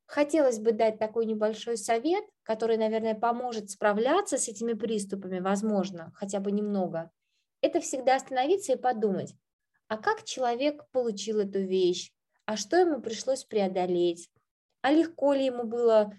Хотелось 0.05 0.59
бы 0.59 0.71
дать 0.71 0.99
такой 0.99 1.25
небольшой 1.25 1.77
совет, 1.77 2.23
который, 2.43 2.77
наверное, 2.77 3.15
поможет 3.15 3.69
справляться 3.71 4.37
с 4.37 4.47
этими 4.47 4.73
приступами, 4.73 5.39
возможно, 5.39 6.11
хотя 6.15 6.39
бы 6.39 6.51
немного. 6.51 7.11
Это 7.61 7.79
всегда 7.79 8.15
остановиться 8.15 8.73
и 8.73 8.77
подумать, 8.77 9.33
а 9.87 9.97
как 9.97 10.23
человек 10.23 10.85
получил 10.91 11.39
эту 11.39 11.59
вещь, 11.59 12.11
а 12.45 12.57
что 12.57 12.77
ему 12.77 13.01
пришлось 13.01 13.43
преодолеть, 13.43 14.29
а 14.81 14.91
легко 14.91 15.33
ли 15.33 15.45
ему 15.45 15.63
было 15.63 16.13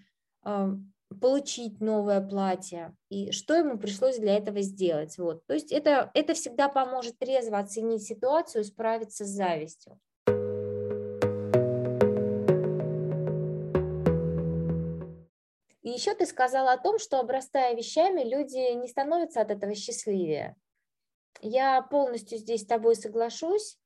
получить 1.21 1.81
новое 1.81 2.21
платье, 2.21 2.97
и 3.09 3.31
что 3.31 3.55
ему 3.55 3.79
пришлось 3.79 4.19
для 4.19 4.37
этого 4.37 4.61
сделать. 4.63 5.17
Вот. 5.19 5.47
То 5.47 5.55
есть 5.55 5.71
это, 5.71 6.11
это 6.15 6.35
всегда 6.35 6.69
поможет 6.69 7.19
трезво 7.19 7.59
оценить 7.59 8.03
ситуацию, 8.03 8.65
справиться 8.65 9.25
с 9.25 9.29
завистью. 9.29 10.01
И 15.87 15.91
еще 15.91 16.17
ты 16.17 16.27
сказала 16.27 16.73
о 16.73 16.79
том, 16.79 16.99
что 16.99 17.21
обрастая 17.21 17.77
вещами, 17.77 18.23
люди 18.23 18.73
не 18.75 18.89
становятся 18.89 19.41
от 19.41 19.53
этого 19.53 19.73
счастливее. 19.77 20.57
Я 21.41 21.81
полностью 21.81 22.39
здесь 22.39 22.63
с 22.63 22.67
тобой 22.67 22.97
соглашусь. 22.97 23.79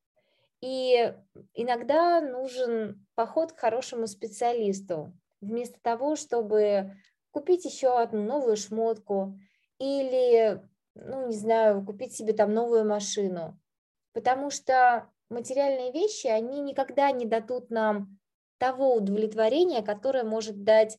И 0.62 1.14
иногда 1.52 2.22
нужен 2.22 3.06
поход 3.14 3.52
к 3.52 3.58
хорошему 3.58 4.06
специалисту, 4.06 5.12
вместо 5.42 5.78
того, 5.82 6.16
чтобы 6.16 6.96
купить 7.32 7.66
еще 7.66 8.00
одну 8.00 8.22
новую 8.22 8.56
шмотку 8.56 9.38
или, 9.78 10.58
ну, 10.94 11.26
не 11.26 11.34
знаю, 11.34 11.84
купить 11.84 12.16
себе 12.16 12.32
там 12.32 12.54
новую 12.54 12.86
машину. 12.86 13.60
Потому 14.14 14.48
что 14.48 15.06
материальные 15.28 15.92
вещи, 15.92 16.28
они 16.28 16.62
никогда 16.62 17.10
не 17.10 17.26
дадут 17.26 17.68
нам 17.68 18.18
того 18.56 18.94
удовлетворения, 18.94 19.82
которое 19.82 20.24
может 20.24 20.64
дать 20.64 20.98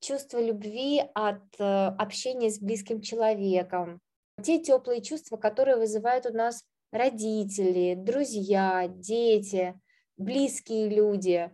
чувство 0.00 0.40
любви 0.40 1.02
от 1.14 1.42
э, 1.58 1.64
общения 1.64 2.50
с 2.50 2.60
близким 2.60 3.00
человеком, 3.00 4.00
те 4.42 4.58
теплые 4.58 5.02
чувства, 5.02 5.36
которые 5.36 5.76
вызывают 5.76 6.26
у 6.26 6.32
нас 6.32 6.64
родители, 6.92 7.94
друзья, 7.96 8.86
дети, 8.88 9.78
близкие 10.16 10.88
люди. 10.88 11.50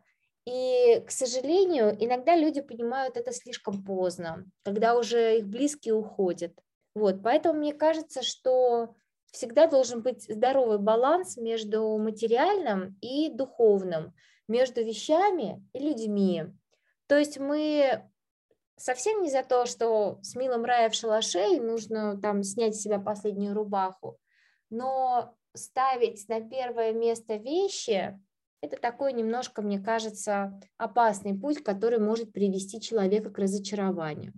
И, 0.47 1.03
к 1.07 1.11
сожалению, 1.11 1.97
иногда 1.99 2.37
люди 2.37 2.61
понимают 2.61 3.17
это 3.17 3.33
слишком 3.33 3.83
поздно, 3.83 4.45
когда 4.63 4.97
уже 4.97 5.39
их 5.39 5.47
близкие 5.47 5.95
уходят. 5.95 6.53
Вот, 6.95 7.23
поэтому 7.23 7.59
мне 7.59 7.73
кажется, 7.73 8.23
что 8.23 8.95
всегда 9.33 9.67
должен 9.67 10.03
быть 10.03 10.23
здоровый 10.23 10.79
баланс 10.79 11.37
между 11.37 11.97
материальным 11.99 12.97
и 13.01 13.31
духовным, 13.31 14.15
между 14.47 14.85
вещами 14.85 15.67
и 15.73 15.79
людьми. 15.79 16.45
То 17.07 17.19
есть 17.19 17.39
мы 17.39 18.09
совсем 18.85 19.23
не 19.23 19.31
за 19.31 19.43
то, 19.43 19.65
что 19.65 20.19
с 20.21 20.37
милым 20.37 20.67
рая 20.67 20.91
в 20.91 20.95
шалаше 20.95 21.55
и 21.55 21.61
нужно 21.61 22.21
там 22.21 22.43
снять 22.43 22.77
с 22.77 22.83
себя 22.83 22.99
последнюю 22.99 23.55
рубаху, 23.55 24.19
но 24.69 25.35
ставить 25.55 26.29
на 26.29 26.43
первое 26.43 26.93
место 26.93 27.37
вещи– 27.37 28.21
это 28.61 28.77
такой 28.77 29.15
немножко, 29.15 29.63
мне 29.63 29.79
кажется, 29.79 30.61
опасный 30.77 31.35
путь, 31.35 31.65
который 31.65 31.99
может 31.99 32.33
привести 32.33 32.79
человека 32.79 33.31
к 33.31 33.39
разочарованию. 33.39 34.35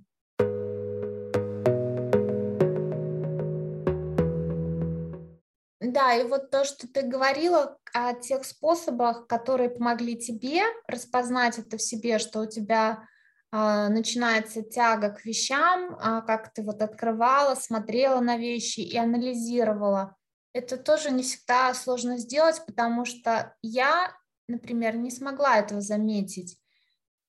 Да, 5.80 6.14
и 6.14 6.22
вот 6.22 6.50
то, 6.50 6.64
что 6.64 6.87
ты 6.87 7.02
говорила 7.02 7.78
о 7.92 8.14
тех 8.14 8.44
способах, 8.44 9.26
которые 9.26 9.70
помогли 9.70 10.16
тебе 10.16 10.62
распознать 10.87 11.59
это 11.59 11.78
в 11.78 11.82
себе, 11.82 12.20
что 12.20 12.42
у 12.42 12.46
тебя 12.46 13.09
начинается 13.52 14.62
тяга 14.62 15.11
к 15.11 15.24
вещам, 15.24 15.96
а, 16.00 16.20
как 16.22 16.52
ты 16.52 16.62
вот 16.62 16.82
открывала, 16.82 17.54
смотрела 17.54 18.20
на 18.20 18.37
вещи 18.37 18.80
и 18.80 18.96
анализировала. 18.96 20.16
Это 20.52 20.76
тоже 20.76 21.11
не 21.11 21.22
всегда 21.22 21.72
сложно 21.74 22.18
сделать, 22.18 22.62
потому 22.66 23.04
что 23.04 23.54
я, 23.62 24.12
например, 24.48 24.96
не 24.96 25.11
смогла 25.11 25.59
этого 25.59 25.80
заметить. 25.80 26.59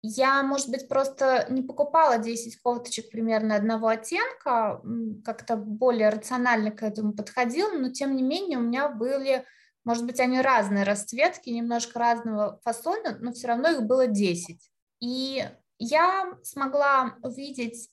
Я, 0.01 0.43
может 0.43 0.69
быть, 0.69 0.87
просто 0.87 1.47
не 1.49 1.63
покупала 1.63 2.19
10 2.19 2.61
кофточек 2.61 3.09
примерно 3.09 3.55
одного 3.55 3.87
оттенка, 3.87 4.81
как-то 5.25 5.57
более 5.57 6.09
рационально 6.09 6.69
к 6.69 6.83
этому 6.83 7.13
подходила, 7.13 7.71
но 7.71 7.89
тем 7.89 8.15
не 8.15 8.21
менее 8.21 8.59
у 8.59 8.61
меня 8.61 8.87
были, 8.87 9.43
может 9.83 10.05
быть, 10.05 10.19
они 10.19 10.41
разные 10.41 10.83
расцветки, 10.83 11.49
немножко 11.49 11.97
разного 11.97 12.59
фасона, 12.63 13.17
но 13.19 13.33
все 13.33 13.47
равно 13.47 13.69
их 13.69 13.83
было 13.83 14.05
10. 14.05 14.71
И 14.99 15.43
я 15.79 16.37
смогла 16.43 17.17
увидеть 17.21 17.89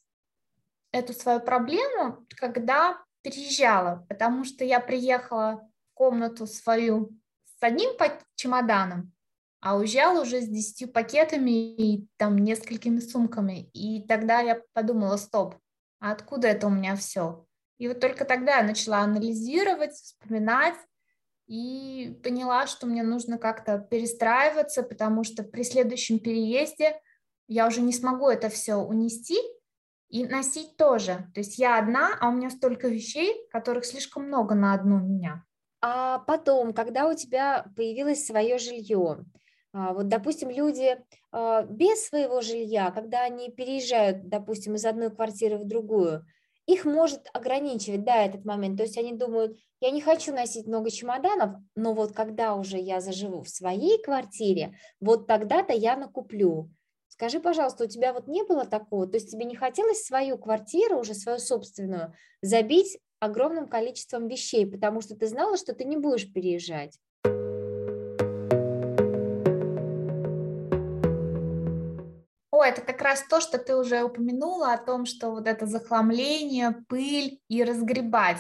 эту 0.93 1.13
свою 1.13 1.41
проблему, 1.41 2.27
когда 2.37 3.03
переезжала, 3.23 4.05
потому 4.09 4.45
что 4.45 4.65
я 4.65 4.81
приехала 4.81 5.69
в 5.91 5.95
комнату 5.95 6.47
свою 6.47 7.11
с 7.45 7.63
одним 7.63 7.91
чемоданом, 8.35 9.13
а 9.61 9.77
уезжала 9.77 10.23
уже 10.23 10.41
с 10.41 10.49
десятью 10.49 10.89
пакетами 10.89 11.75
и 11.75 12.09
там 12.17 12.37
несколькими 12.37 12.99
сумками. 12.99 13.71
И 13.73 14.07
тогда 14.07 14.41
я 14.41 14.61
подумала, 14.73 15.17
стоп, 15.17 15.55
а 16.01 16.13
откуда 16.13 16.49
это 16.49 16.67
у 16.67 16.71
меня 16.71 16.97
все? 16.97 17.47
И 17.79 17.89
вот 17.89 18.01
только 18.01 18.25
тогда 18.25 18.59
я 18.59 18.65
начала 18.65 18.99
анализировать, 18.99 19.93
вспоминать 19.93 20.77
и 21.47 22.19
поняла, 22.23 22.67
что 22.67 22.87
мне 22.87 23.03
нужно 23.03 23.39
как-то 23.39 23.79
перестраиваться, 23.79 24.83
потому 24.83 25.25
что 25.25 25.43
при 25.43 25.63
следующем 25.63 26.19
переезде– 26.19 27.01
я 27.53 27.67
уже 27.67 27.81
не 27.81 27.93
смогу 27.93 28.29
это 28.29 28.49
все 28.49 28.77
унести 28.77 29.39
и 30.09 30.27
носить 30.27 30.77
тоже. 30.77 31.31
То 31.35 31.41
есть 31.41 31.59
я 31.59 31.79
одна, 31.79 32.17
а 32.21 32.29
у 32.29 32.33
меня 32.33 32.51
столько 32.51 32.89
вещей, 32.89 33.47
которых 33.51 33.85
слишком 33.85 34.25
много 34.25 34.55
на 34.55 34.75
одну 34.75 34.99
меня. 34.99 35.45
А 35.81 36.21
потом, 36.21 36.73
когда 36.73 37.09
у 37.09 37.15
тебя 37.15 37.67
появилось 37.77 38.27
свое 38.27 38.59
жилье, 38.59 39.25
а, 39.73 39.95
вот, 39.95 40.09
допустим, 40.09 40.51
люди 40.51 40.99
а, 41.33 41.63
без 41.63 42.07
своего 42.07 42.41
жилья, 42.41 42.91
когда 42.91 43.23
они 43.23 43.51
переезжают, 43.51 44.29
допустим, 44.29 44.75
из 44.75 44.85
одной 44.85 45.11
квартиры 45.11 45.59
в 45.59 45.67
другую, 45.67 46.27
их 46.67 46.85
может 46.85 47.29
ограничивать, 47.33 48.05
да, 48.05 48.25
этот 48.25 48.45
момент. 48.45 48.77
То 48.77 48.85
есть 48.85 48.97
они 48.97 49.13
думают, 49.13 49.59
я 49.81 49.91
не 49.91 50.01
хочу 50.01 50.33
носить 50.33 50.67
много 50.67 50.91
чемоданов, 50.91 51.57
но 51.75 51.95
вот 51.95 52.13
когда 52.13 52.55
уже 52.55 52.79
я 52.79 53.01
заживу 53.01 53.43
в 53.43 53.49
своей 53.49 54.01
квартире, 54.01 54.77
вот 55.01 55.27
тогда-то 55.27 55.73
я 55.73 55.97
накуплю. 55.97 56.71
Скажи, 57.23 57.39
пожалуйста, 57.39 57.85
у 57.85 57.87
тебя 57.87 58.13
вот 58.13 58.27
не 58.27 58.43
было 58.43 58.65
такого? 58.65 59.07
То 59.07 59.17
есть 59.17 59.31
тебе 59.31 59.45
не 59.45 59.55
хотелось 59.55 60.05
свою 60.05 60.37
квартиру, 60.37 60.99
уже 60.99 61.15
свою 61.15 61.39
собственную, 61.39 62.13
забить 62.41 62.99
огромным 63.21 63.69
количеством 63.69 64.27
вещей, 64.27 64.67
потому 64.67 65.01
что 65.03 65.15
ты 65.15 65.29
знала, 65.29 65.57
что 65.57 65.73
ты 65.73 65.85
не 65.85 65.97
будешь 65.97 66.33
переезжать? 66.33 66.99
О, 72.51 72.65
это 72.65 72.81
как 72.81 73.01
раз 73.01 73.25
то, 73.31 73.41
что 73.41 73.59
ты 73.59 73.77
уже 73.77 74.03
упомянула 74.03 74.73
о 74.73 74.85
том, 74.85 75.07
что 75.07 75.31
вот 75.31 75.47
это 75.47 75.67
захламление, 75.67 76.75
пыль 76.89 77.39
и 77.47 77.63
разгребать. 77.63 78.39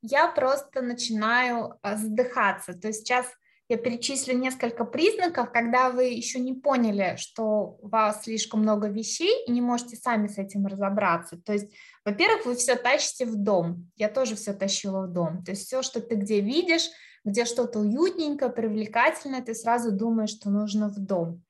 Я 0.00 0.28
просто 0.28 0.80
начинаю 0.80 1.74
а, 1.82 1.98
задыхаться. 1.98 2.72
То 2.72 2.88
есть 2.88 3.00
сейчас 3.00 3.26
я 3.72 3.78
перечислю 3.78 4.36
несколько 4.36 4.84
признаков, 4.84 5.50
когда 5.50 5.88
вы 5.88 6.04
еще 6.04 6.38
не 6.38 6.52
поняли, 6.52 7.16
что 7.16 7.78
у 7.80 7.88
вас 7.88 8.24
слишком 8.24 8.60
много 8.60 8.88
вещей 8.88 9.46
и 9.46 9.50
не 9.50 9.62
можете 9.62 9.96
сами 9.96 10.26
с 10.28 10.36
этим 10.36 10.66
разобраться. 10.66 11.38
То 11.38 11.54
есть, 11.54 11.72
во-первых, 12.04 12.44
вы 12.44 12.54
все 12.54 12.76
тащите 12.76 13.24
в 13.24 13.34
дом. 13.34 13.90
Я 13.96 14.10
тоже 14.10 14.36
все 14.36 14.52
тащила 14.52 15.06
в 15.06 15.10
дом. 15.10 15.42
То 15.42 15.52
есть 15.52 15.64
все, 15.64 15.80
что 15.80 16.02
ты 16.02 16.16
где 16.16 16.40
видишь, 16.40 16.90
где 17.24 17.46
что-то 17.46 17.78
уютненькое, 17.78 18.50
привлекательное, 18.50 19.40
ты 19.40 19.54
сразу 19.54 19.90
думаешь, 19.90 20.36
что 20.36 20.50
нужно 20.50 20.90
в 20.90 20.98
дом. 20.98 21.42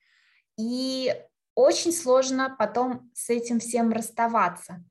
И 0.56 1.12
очень 1.56 1.92
сложно 1.92 2.54
потом 2.56 3.10
с 3.14 3.30
этим 3.30 3.58
всем 3.58 3.90
расставаться. 3.90 4.84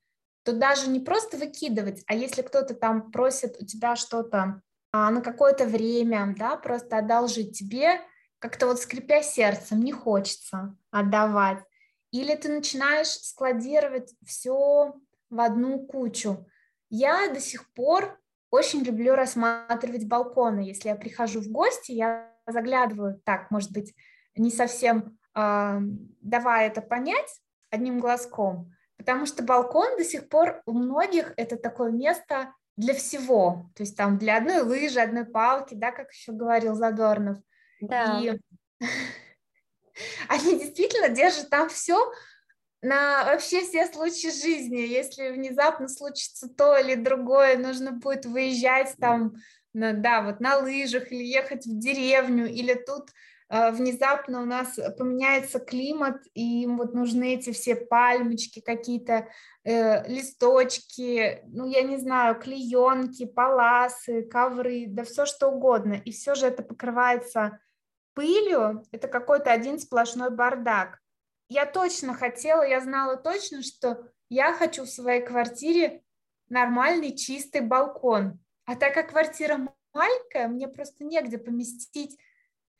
То 0.44 0.52
даже 0.52 0.90
не 0.90 1.00
просто 1.00 1.38
выкидывать, 1.38 2.04
а 2.08 2.14
если 2.14 2.42
кто-то 2.42 2.74
там 2.74 3.10
просит 3.10 3.56
у 3.62 3.66
тебя 3.66 3.96
что-то 3.96 4.62
а, 4.92 5.10
на 5.12 5.22
какое-то 5.22 5.66
время, 5.66 6.36
да, 6.38 6.58
просто 6.58 6.98
одолжить 6.98 7.58
тебе, 7.58 8.02
как-то 8.40 8.68
вот 8.68 8.80
скрипя 8.80 9.22
сердцем, 9.22 9.82
не 9.82 9.92
хочется 9.92 10.76
отдавать. 10.90 11.60
Или 12.12 12.36
ты 12.36 12.50
начинаешь 12.50 13.08
складировать 13.08 14.14
все 14.26 14.96
в 15.30 15.40
одну 15.40 15.80
кучу. 15.80 16.46
Я 16.90 17.30
до 17.34 17.40
сих 17.40 17.72
пор 17.74 18.20
очень 18.50 18.82
люблю 18.82 19.16
рассматривать 19.16 20.08
балконы. 20.08 20.60
Если 20.60 20.90
я 20.90 20.96
прихожу 20.96 21.40
в 21.40 21.48
гости, 21.48 21.94
я 21.94 22.30
заглядываю, 22.46 23.22
так, 23.24 23.50
может 23.50 23.72
быть, 23.72 23.96
не 24.36 24.52
совсем 24.52 25.18
э, 25.36 25.80
давая 26.22 26.68
это 26.68 26.82
понять 26.82 27.42
одним 27.70 28.00
глазком, 28.00 28.74
потому 28.98 29.26
что 29.26 29.44
балкон 29.44 29.98
до 29.98 30.04
сих 30.04 30.28
пор 30.28 30.62
у 30.66 30.74
многих 30.74 31.34
это 31.38 31.56
такое 31.56 31.92
место 31.92 32.54
для 32.82 32.96
всего, 32.96 33.70
то 33.76 33.84
есть 33.84 33.96
там 33.96 34.18
для 34.18 34.38
одной 34.38 34.62
лыжи, 34.62 35.00
одной 35.00 35.24
палки, 35.26 35.76
да, 35.76 35.92
как 35.92 36.12
еще 36.12 36.32
говорил 36.32 36.74
Задорнов. 36.74 37.38
Да. 37.80 38.20
И 38.20 38.40
они 40.28 40.60
действительно 40.60 41.10
держат 41.10 41.50
там 41.50 41.70
все 41.70 42.12
на 42.82 43.24
вообще 43.26 43.62
все 43.62 43.86
случаи 43.86 44.30
жизни. 44.30 44.78
Если 44.78 45.30
внезапно 45.30 45.88
случится 45.88 46.50
то 46.50 46.76
или 46.76 46.96
другое, 46.96 47.56
нужно 47.56 47.92
будет 47.92 48.26
выезжать 48.26 48.96
там, 49.00 49.36
на, 49.74 49.94
да, 49.94 50.24
вот 50.24 50.40
на 50.40 50.58
лыжах 50.58 51.12
или 51.12 51.24
ехать 51.24 51.68
в 51.68 51.78
деревню, 51.78 52.50
или 52.50 52.74
тут 52.74 53.12
внезапно 53.52 54.42
у 54.42 54.46
нас 54.46 54.80
поменяется 54.98 55.60
климат, 55.60 56.22
и 56.34 56.64
им 56.64 56.78
вот 56.78 56.94
нужны 56.94 57.36
эти 57.36 57.52
все 57.52 57.76
пальмочки, 57.76 58.62
какие-то 58.62 59.28
э, 59.66 60.08
листочки, 60.08 61.44
ну, 61.48 61.66
я 61.66 61.82
не 61.82 61.98
знаю, 61.98 62.40
клеенки, 62.40 63.26
паласы, 63.26 64.24
ковры, 64.24 64.86
да 64.88 65.04
все 65.04 65.26
что 65.26 65.50
угодно. 65.50 65.96
И 66.06 66.12
все 66.12 66.34
же 66.34 66.46
это 66.46 66.64
покрывается 66.64 67.60
пылью, 68.14 68.86
это 68.92 69.10
какой-то 69.10 69.52
один 69.52 69.80
сплошной 69.80 70.30
бардак. 70.30 71.00
Я 71.50 71.66
точно 71.66 72.14
хотела, 72.14 72.66
я 72.66 72.80
знала 72.80 73.18
точно, 73.18 73.64
что 73.64 74.08
я 74.30 74.54
хочу 74.54 74.86
в 74.86 74.90
своей 74.90 75.22
квартире 75.22 76.04
нормальный 76.48 77.14
чистый 77.18 77.60
балкон. 77.60 78.40
А 78.66 78.78
так 78.78 78.94
как 78.94 79.10
квартира 79.10 79.60
маленькая, 79.94 80.48
мне 80.48 80.70
просто 80.70 81.04
негде 81.04 81.38
поместить 81.38 82.18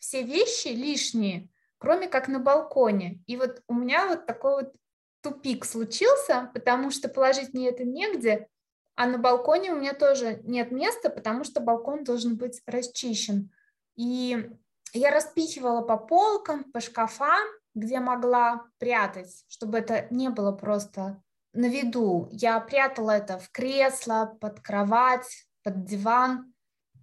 все 0.02 0.24
вещи 0.24 0.70
лишние, 0.70 1.48
кроме 1.78 2.08
как 2.08 2.28
на 2.28 2.40
балконе. 2.40 3.22
И 3.28 3.38
вот 3.38 3.62
у 3.68 3.74
меня 3.76 4.08
вот 4.08 4.26
такой 4.26 4.64
вот 4.64 4.76
тупик 5.22 5.64
случился, 5.64 6.50
потому 6.54 6.90
что 6.90 7.08
положить 7.08 7.54
мне 7.54 7.70
это 7.70 7.86
негде, 7.86 8.48
а 8.96 9.06
на 9.06 9.20
балконе 9.20 9.72
у 9.72 9.78
меня 9.78 9.94
тоже 9.94 10.42
нет 10.44 10.72
места, 10.72 11.10
потому 11.10 11.44
что 11.44 11.62
балкон 11.62 12.04
должен 12.04 12.36
быть 12.36 12.62
расчищен. 12.66 13.52
И 13.96 14.50
я 14.94 15.12
распихивала 15.12 15.82
по 15.82 15.98
полкам, 15.98 16.72
по 16.72 16.82
шкафам, 16.82 17.48
где 17.76 18.00
могла 18.00 18.66
прятать, 18.80 19.46
чтобы 19.48 19.78
это 19.78 20.08
не 20.10 20.30
было 20.30 20.52
просто 20.52 21.22
на 21.54 21.68
виду. 21.68 22.28
Я 22.32 22.60
прятала 22.60 23.12
это 23.12 23.38
в 23.38 23.50
кресло, 23.52 24.36
под 24.42 24.60
кровать, 24.62 25.48
под 25.64 25.86
диван, 25.86 26.51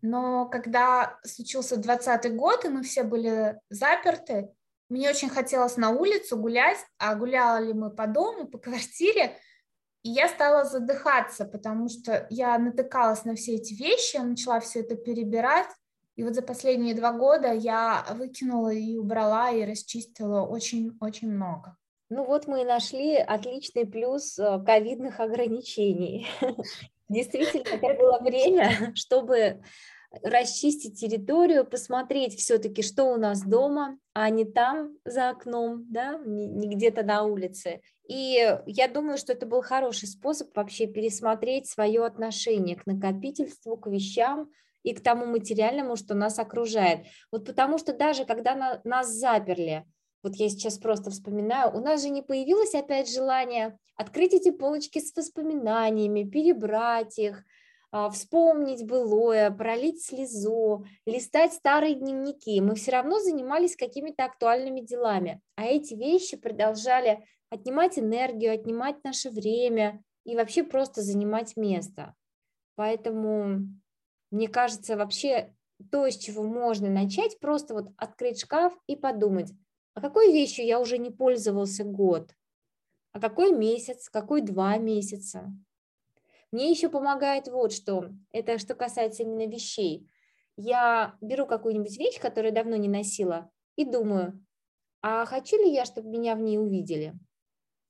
но 0.03 0.47
когда 0.47 1.19
случился 1.25 1.77
20 1.77 2.35
год, 2.37 2.65
и 2.65 2.69
мы 2.69 2.83
все 2.83 3.03
были 3.03 3.61
заперты, 3.71 4.51
мне 4.89 5.11
очень 5.11 5.29
хотелось 5.29 5.77
на 5.77 5.91
улицу 5.91 6.39
гулять, 6.39 6.79
а 6.99 7.15
гуляли 7.15 7.73
мы 7.73 7.91
по 7.91 8.07
дому, 8.07 8.47
по 8.47 8.59
квартире, 8.59 9.37
и 10.03 10.11
я 10.11 10.29
стала 10.29 10.65
задыхаться, 10.65 11.45
потому 11.45 11.89
что 11.89 12.27
я 12.31 12.59
натыкалась 12.59 13.25
на 13.25 13.35
все 13.35 13.57
эти 13.57 13.75
вещи, 13.75 14.17
начала 14.17 14.61
все 14.61 14.81
это 14.81 14.97
перебирать, 14.97 15.69
и 16.17 16.25
вот 16.25 16.35
за 16.35 16.43
последние 16.43 16.95
два 16.95 17.13
года 17.13 17.53
я 17.53 18.05
выкинула 18.11 18.73
и 18.73 18.97
убрала, 18.97 19.51
и 19.51 19.65
расчистила 19.65 20.43
очень-очень 20.43 21.31
много. 21.31 21.77
Ну 22.11 22.25
вот 22.25 22.47
мы 22.47 22.63
и 22.63 22.65
нашли 22.65 23.17
отличный 23.17 23.87
плюс 23.87 24.39
э, 24.39 24.59
ковидных 24.65 25.21
ограничений. 25.21 26.27
Действительно, 27.09 27.62
это 27.73 27.94
было 27.94 28.18
время, 28.21 28.92
чтобы 28.94 29.61
расчистить 30.23 30.99
территорию, 30.99 31.66
посмотреть 31.66 32.38
все-таки, 32.38 32.83
что 32.83 33.05
у 33.05 33.16
нас 33.16 33.42
дома, 33.42 33.99
а 34.14 34.31
не 34.31 34.44
там 34.44 34.97
за 35.05 35.31
окном, 35.31 35.85
да, 35.90 36.18
не, 36.25 36.75
где-то 36.75 37.03
на 37.03 37.25
улице. 37.25 37.83
И 38.09 38.59
я 38.66 38.88
думаю, 38.88 39.18
что 39.18 39.35
это 39.35 39.44
был 39.44 39.61
хороший 39.61 40.09
способ 40.09 40.57
вообще 40.57 40.87
пересмотреть 40.87 41.68
свое 41.68 42.05
отношение 42.07 42.77
к 42.77 42.87
накопительству, 42.87 43.77
к 43.77 43.87
вещам 43.88 44.51
и 44.83 44.94
к 44.94 45.03
тому 45.03 45.27
материальному, 45.27 45.97
что 45.97 46.14
нас 46.14 46.38
окружает. 46.38 47.01
Вот 47.31 47.44
потому 47.44 47.77
что 47.77 47.92
даже 47.92 48.25
когда 48.25 48.55
на, 48.55 48.81
нас 48.85 49.12
заперли, 49.12 49.85
вот 50.22 50.35
я 50.37 50.48
сейчас 50.48 50.78
просто 50.78 51.11
вспоминаю, 51.11 51.74
у 51.76 51.81
нас 51.81 52.02
же 52.02 52.09
не 52.09 52.22
появилось 52.22 52.74
опять 52.74 53.11
желание 53.11 53.78
открыть 53.96 54.33
эти 54.33 54.50
полочки 54.50 55.00
с 55.00 55.14
воспоминаниями, 55.16 56.28
перебрать 56.28 57.18
их, 57.18 57.44
а, 57.90 58.11
вспомнить 58.11 58.87
былое, 58.87 59.50
пролить 59.50 60.04
слезу, 60.04 60.85
листать 61.07 61.52
старые 61.54 61.94
дневники. 61.94 62.61
Мы 62.61 62.74
все 62.74 62.92
равно 62.92 63.18
занимались 63.18 63.76
какими-то 63.76 64.24
актуальными 64.24 64.81
делами, 64.81 65.40
а 65.57 65.64
эти 65.64 65.94
вещи 65.94 66.37
продолжали 66.37 67.24
отнимать 67.50 67.98
энергию, 67.98 68.52
отнимать 68.52 69.02
наше 69.04 69.31
время 69.31 70.02
и 70.24 70.37
вообще 70.37 70.62
просто 70.62 71.00
занимать 71.00 71.57
место. 71.57 72.14
Поэтому, 72.76 73.66
мне 74.31 74.48
кажется, 74.48 74.96
вообще 74.96 75.54
то, 75.90 76.09
с 76.09 76.16
чего 76.16 76.42
можно 76.42 76.90
начать, 76.90 77.40
просто 77.40 77.72
вот 77.72 77.88
открыть 77.96 78.40
шкаф 78.40 78.76
и 78.87 78.96
подумать, 78.96 79.50
а 79.99 80.01
какой 80.01 80.33
вещью 80.33 80.65
я 80.65 80.79
уже 80.79 80.97
не 80.97 81.11
пользовался 81.11 81.83
год, 81.83 82.31
а 83.11 83.19
какой 83.19 83.51
месяц, 83.51 84.09
какой 84.09 84.43
два 84.43 84.77
месяца. 84.77 85.53
Мне 86.53 86.71
еще 86.71 86.89
помогает 86.89 87.49
вот 87.49 87.73
что, 87.73 88.11
это 88.31 88.59
что 88.59 88.77
касается 88.77 89.25
именно 89.25 89.51
вещей. 89.51 90.09
Я 90.57 91.17
беру 91.21 91.47
какую-нибудь 91.47 91.99
вещь, 91.99 92.21
которую 92.21 92.55
давно 92.55 92.77
не 92.77 92.87
носила, 92.87 93.51
и 93.75 93.85
думаю, 93.85 94.41
а 95.03 95.25
хочу 95.25 95.57
ли 95.57 95.73
я, 95.73 95.85
чтобы 95.85 96.11
меня 96.11 96.37
в 96.37 96.43
ней 96.43 96.59
увидели? 96.59 97.19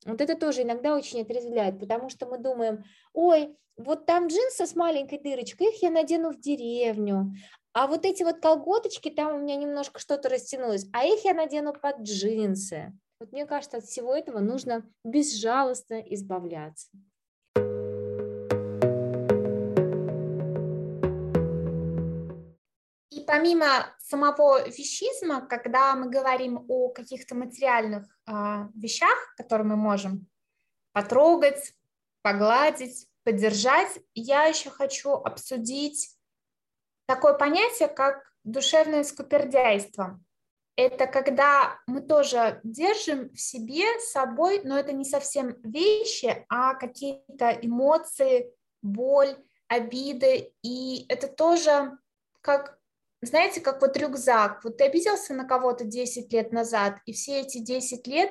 Вот 0.06 0.22
это 0.22 0.34
тоже 0.34 0.62
иногда 0.62 0.96
очень 0.96 1.20
отрезвляет, 1.20 1.78
потому 1.78 2.08
что 2.08 2.24
мы 2.24 2.38
думаем, 2.38 2.84
ой, 3.12 3.54
вот 3.76 4.06
там 4.06 4.28
джинсы 4.28 4.66
с 4.66 4.74
маленькой 4.74 5.18
дырочкой, 5.18 5.74
их 5.74 5.82
я 5.82 5.90
надену 5.90 6.30
в 6.30 6.40
деревню, 6.40 7.34
а 7.72 7.86
вот 7.86 8.04
эти 8.04 8.22
вот 8.22 8.40
колготочки, 8.40 9.10
там 9.10 9.36
у 9.36 9.38
меня 9.38 9.56
немножко 9.56 10.00
что-то 10.00 10.28
растянулось, 10.28 10.86
а 10.92 11.04
их 11.04 11.24
я 11.24 11.34
надену 11.34 11.72
под 11.72 12.00
джинсы. 12.00 12.92
Вот 13.20 13.32
мне 13.32 13.46
кажется, 13.46 13.78
от 13.78 13.84
всего 13.84 14.14
этого 14.14 14.38
нужно 14.38 14.88
безжалостно 15.04 16.00
избавляться. 16.00 16.88
И 23.10 23.20
помимо 23.26 23.94
самого 23.98 24.68
вещизма, 24.68 25.46
когда 25.46 25.94
мы 25.94 26.10
говорим 26.10 26.64
о 26.68 26.90
каких-то 26.90 27.34
материальных 27.34 28.06
э, 28.26 28.32
вещах, 28.74 29.34
которые 29.36 29.66
мы 29.66 29.76
можем 29.76 30.26
потрогать, 30.92 31.74
погладить, 32.22 33.08
поддержать, 33.24 33.98
я 34.14 34.44
еще 34.44 34.70
хочу 34.70 35.10
обсудить 35.10 36.17
такое 37.08 37.32
понятие, 37.32 37.88
как 37.88 38.30
душевное 38.44 39.02
скупердяйство. 39.02 40.20
Это 40.76 41.06
когда 41.08 41.80
мы 41.88 42.02
тоже 42.02 42.60
держим 42.62 43.30
в 43.30 43.40
себе, 43.40 43.98
с 43.98 44.12
собой, 44.12 44.60
но 44.62 44.78
это 44.78 44.92
не 44.92 45.04
совсем 45.04 45.56
вещи, 45.62 46.44
а 46.48 46.74
какие-то 46.74 47.50
эмоции, 47.50 48.52
боль, 48.82 49.36
обиды. 49.66 50.52
И 50.62 51.06
это 51.08 51.26
тоже 51.26 51.98
как, 52.42 52.78
знаете, 53.22 53.60
как 53.60 53.80
вот 53.80 53.96
рюкзак. 53.96 54.62
Вот 54.62 54.76
ты 54.76 54.84
обиделся 54.84 55.34
на 55.34 55.44
кого-то 55.44 55.84
10 55.84 56.32
лет 56.32 56.52
назад, 56.52 56.98
и 57.06 57.12
все 57.12 57.40
эти 57.40 57.58
10 57.58 58.06
лет 58.06 58.30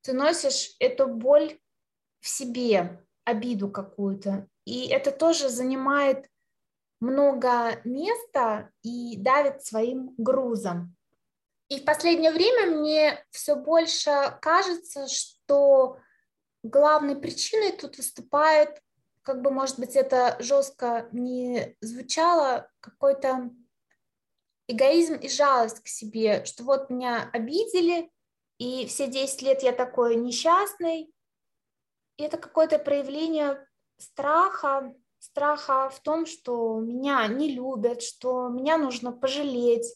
ты 0.00 0.12
носишь 0.12 0.76
эту 0.78 1.08
боль 1.08 1.58
в 2.20 2.28
себе, 2.28 3.04
обиду 3.24 3.68
какую-то. 3.68 4.48
И 4.64 4.86
это 4.88 5.10
тоже 5.10 5.48
занимает 5.48 6.26
много 7.02 7.80
места 7.84 8.70
и 8.82 9.16
давит 9.16 9.64
своим 9.64 10.14
грузом. 10.16 10.96
И 11.68 11.80
в 11.80 11.84
последнее 11.84 12.30
время 12.30 12.76
мне 12.76 13.26
все 13.30 13.56
больше 13.56 14.38
кажется, 14.40 15.08
что 15.08 15.98
главной 16.62 17.16
причиной 17.16 17.72
тут 17.72 17.96
выступает, 17.96 18.80
как 19.22 19.42
бы, 19.42 19.50
может 19.50 19.80
быть, 19.80 19.96
это 19.96 20.36
жестко 20.38 21.08
не 21.10 21.76
звучало, 21.80 22.70
какой-то 22.78 23.50
эгоизм 24.68 25.14
и 25.14 25.28
жалость 25.28 25.82
к 25.82 25.88
себе, 25.88 26.44
что 26.44 26.62
вот 26.62 26.88
меня 26.88 27.28
обидели, 27.32 28.12
и 28.58 28.86
все 28.86 29.08
10 29.08 29.42
лет 29.42 29.64
я 29.64 29.72
такой 29.72 30.14
несчастный. 30.14 31.12
И 32.16 32.22
это 32.22 32.36
какое-то 32.36 32.78
проявление 32.78 33.66
страха, 33.98 34.94
страха 35.22 35.88
в 35.88 36.00
том, 36.00 36.26
что 36.26 36.80
меня 36.80 37.26
не 37.28 37.54
любят, 37.54 38.02
что 38.02 38.48
меня 38.48 38.76
нужно 38.76 39.12
пожалеть, 39.12 39.94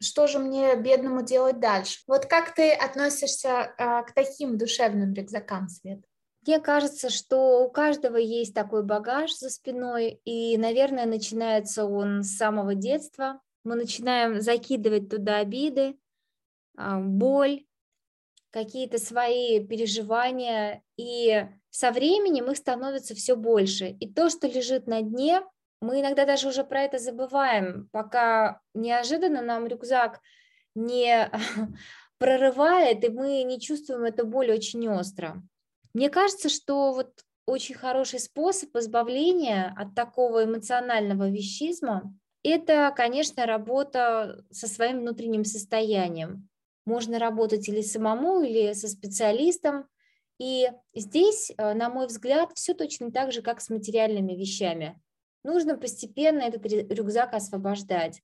что 0.00 0.26
же 0.26 0.38
мне, 0.38 0.76
бедному, 0.76 1.22
делать 1.22 1.58
дальше? 1.58 2.00
Вот 2.06 2.26
как 2.26 2.54
ты 2.54 2.72
относишься 2.72 3.74
а, 3.78 4.02
к 4.02 4.12
таким 4.12 4.56
душевным 4.56 5.14
рюкзакам, 5.14 5.68
Свет? 5.68 6.00
Мне 6.46 6.60
кажется, 6.60 7.10
что 7.10 7.64
у 7.64 7.70
каждого 7.70 8.16
есть 8.16 8.54
такой 8.54 8.84
багаж 8.84 9.34
за 9.34 9.50
спиной, 9.50 10.20
и, 10.24 10.56
наверное, 10.58 11.06
начинается 11.06 11.86
он 11.86 12.22
с 12.22 12.36
самого 12.36 12.74
детства. 12.74 13.40
Мы 13.64 13.74
начинаем 13.74 14.40
закидывать 14.40 15.08
туда 15.08 15.38
обиды, 15.38 15.98
а, 16.76 17.00
боль, 17.00 17.65
какие-то 18.50 18.98
свои 18.98 19.64
переживания, 19.64 20.82
и 20.96 21.46
со 21.70 21.90
временем 21.90 22.50
их 22.50 22.56
становится 22.56 23.14
все 23.14 23.36
больше. 23.36 23.88
И 24.00 24.12
то, 24.12 24.30
что 24.30 24.46
лежит 24.46 24.86
на 24.86 25.02
дне, 25.02 25.42
мы 25.80 26.00
иногда 26.00 26.24
даже 26.24 26.48
уже 26.48 26.64
про 26.64 26.82
это 26.82 26.98
забываем, 26.98 27.88
пока 27.92 28.60
неожиданно 28.74 29.42
нам 29.42 29.66
рюкзак 29.66 30.20
не 30.74 31.30
прорывает, 32.18 33.04
и 33.04 33.08
мы 33.08 33.42
не 33.42 33.60
чувствуем 33.60 34.04
эту 34.04 34.26
боль 34.26 34.50
очень 34.50 34.88
остро. 34.88 35.42
Мне 35.92 36.10
кажется, 36.10 36.48
что 36.48 36.92
вот 36.92 37.24
очень 37.46 37.74
хороший 37.74 38.20
способ 38.20 38.74
избавления 38.76 39.74
от 39.76 39.94
такого 39.94 40.44
эмоционального 40.44 41.28
вещизма– 41.28 42.14
это, 42.42 42.92
конечно, 42.96 43.46
работа 43.46 44.44
со 44.50 44.66
своим 44.68 45.00
внутренним 45.00 45.44
состоянием. 45.44 46.48
Можно 46.86 47.18
работать 47.18 47.68
или 47.68 47.82
самому, 47.82 48.40
или 48.40 48.72
со 48.72 48.88
специалистом. 48.88 49.86
И 50.38 50.70
здесь, 50.94 51.52
э, 51.56 51.74
на 51.74 51.90
мой 51.90 52.06
взгляд, 52.06 52.52
все 52.54 52.72
точно 52.72 53.12
так 53.12 53.32
же, 53.32 53.42
как 53.42 53.60
с 53.60 53.68
материальными 53.68 54.32
вещами. 54.32 54.98
Нужно 55.42 55.76
постепенно 55.76 56.40
этот 56.40 56.64
рюкзак 56.66 57.34
освобождать, 57.34 58.22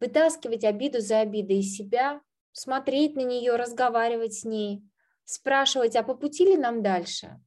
вытаскивать 0.00 0.64
обиду 0.64 1.00
за 1.00 1.20
обидой 1.20 1.58
из 1.58 1.76
себя, 1.76 2.20
смотреть 2.52 3.16
на 3.16 3.22
нее, 3.22 3.56
разговаривать 3.56 4.34
с 4.34 4.44
ней, 4.44 4.82
спрашивать, 5.24 5.96
а 5.96 6.02
по 6.02 6.14
пути 6.14 6.44
ли 6.44 6.56
нам 6.56 6.82
дальше? 6.82 7.40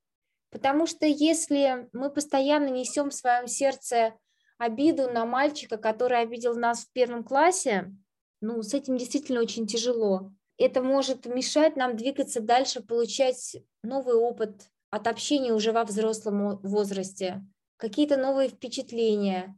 Потому 0.52 0.88
что 0.88 1.06
если 1.06 1.90
мы 1.92 2.10
постоянно 2.10 2.70
несем 2.70 3.10
в 3.10 3.14
своем 3.14 3.48
сердце 3.48 4.14
обиду 4.58 5.12
на 5.12 5.26
мальчика, 5.26 5.78
который 5.78 6.22
обидел 6.22 6.56
нас 6.56 6.86
в 6.86 6.92
первом 6.92 7.24
классе, 7.24 7.94
ну, 8.42 8.62
с 8.62 8.74
этим 8.74 8.96
действительно 8.98 9.42
очень 9.42 9.68
тяжело. 9.68 10.32
Это 10.58 10.82
может 10.82 11.26
мешать 11.26 11.76
нам 11.76 11.98
двигаться 11.98 12.40
дальше, 12.40 12.82
получать 12.82 13.58
новый 13.84 14.16
опыт 14.16 14.70
от 14.90 15.08
общения 15.08 15.54
уже 15.54 15.72
во 15.72 15.84
взрослом 15.84 16.60
возрасте, 16.60 17.46
какие-то 17.78 18.18
новые 18.18 18.50
впечатления. 18.50 19.58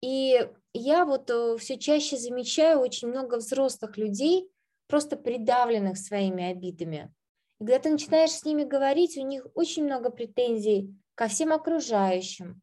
И 0.00 0.48
я 0.72 1.04
вот 1.04 1.30
э, 1.30 1.56
все 1.58 1.78
чаще 1.78 2.16
замечаю 2.16 2.80
очень 2.80 3.08
много 3.08 3.36
взрослых 3.36 3.98
людей, 3.98 4.50
просто 4.88 5.16
придавленных 5.16 5.98
своими 5.98 6.50
обидами. 6.50 7.14
И 7.60 7.64
когда 7.64 7.78
ты 7.78 7.90
начинаешь 7.90 8.32
с 8.32 8.44
ними 8.44 8.64
говорить, 8.64 9.16
у 9.16 9.26
них 9.26 9.46
очень 9.54 9.84
много 9.84 10.10
претензий 10.10 10.94
ко 11.14 11.28
всем 11.28 11.52
окружающим, 11.52 12.60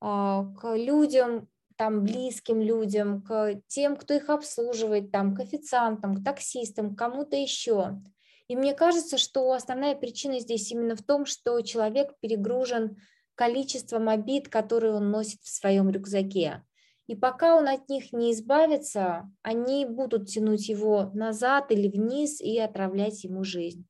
а, 0.00 0.44
к 0.60 0.76
людям, 0.76 1.48
там, 1.78 2.02
близким 2.02 2.60
людям, 2.60 3.22
к 3.22 3.60
тем, 3.68 3.96
кто 3.96 4.12
их 4.12 4.28
обслуживает, 4.28 5.12
там, 5.12 5.34
к 5.34 5.40
официантам, 5.40 6.16
к 6.16 6.24
таксистам, 6.24 6.94
к 6.94 6.98
кому-то 6.98 7.36
еще. 7.36 8.02
И 8.48 8.56
мне 8.56 8.74
кажется, 8.74 9.16
что 9.16 9.52
основная 9.52 9.94
причина 9.94 10.40
здесь 10.40 10.70
именно 10.72 10.96
в 10.96 11.02
том, 11.02 11.24
что 11.24 11.60
человек 11.62 12.14
перегружен 12.20 12.96
количеством 13.36 14.08
обид, 14.08 14.48
которые 14.48 14.94
он 14.94 15.10
носит 15.10 15.40
в 15.42 15.48
своем 15.48 15.88
рюкзаке. 15.88 16.64
И 17.06 17.14
пока 17.14 17.56
он 17.56 17.68
от 17.68 17.88
них 17.88 18.12
не 18.12 18.32
избавится, 18.32 19.30
они 19.42 19.86
будут 19.86 20.28
тянуть 20.28 20.68
его 20.68 21.10
назад 21.14 21.70
или 21.70 21.88
вниз 21.88 22.40
и 22.40 22.58
отравлять 22.58 23.24
ему 23.24 23.44
жизнь. 23.44 23.87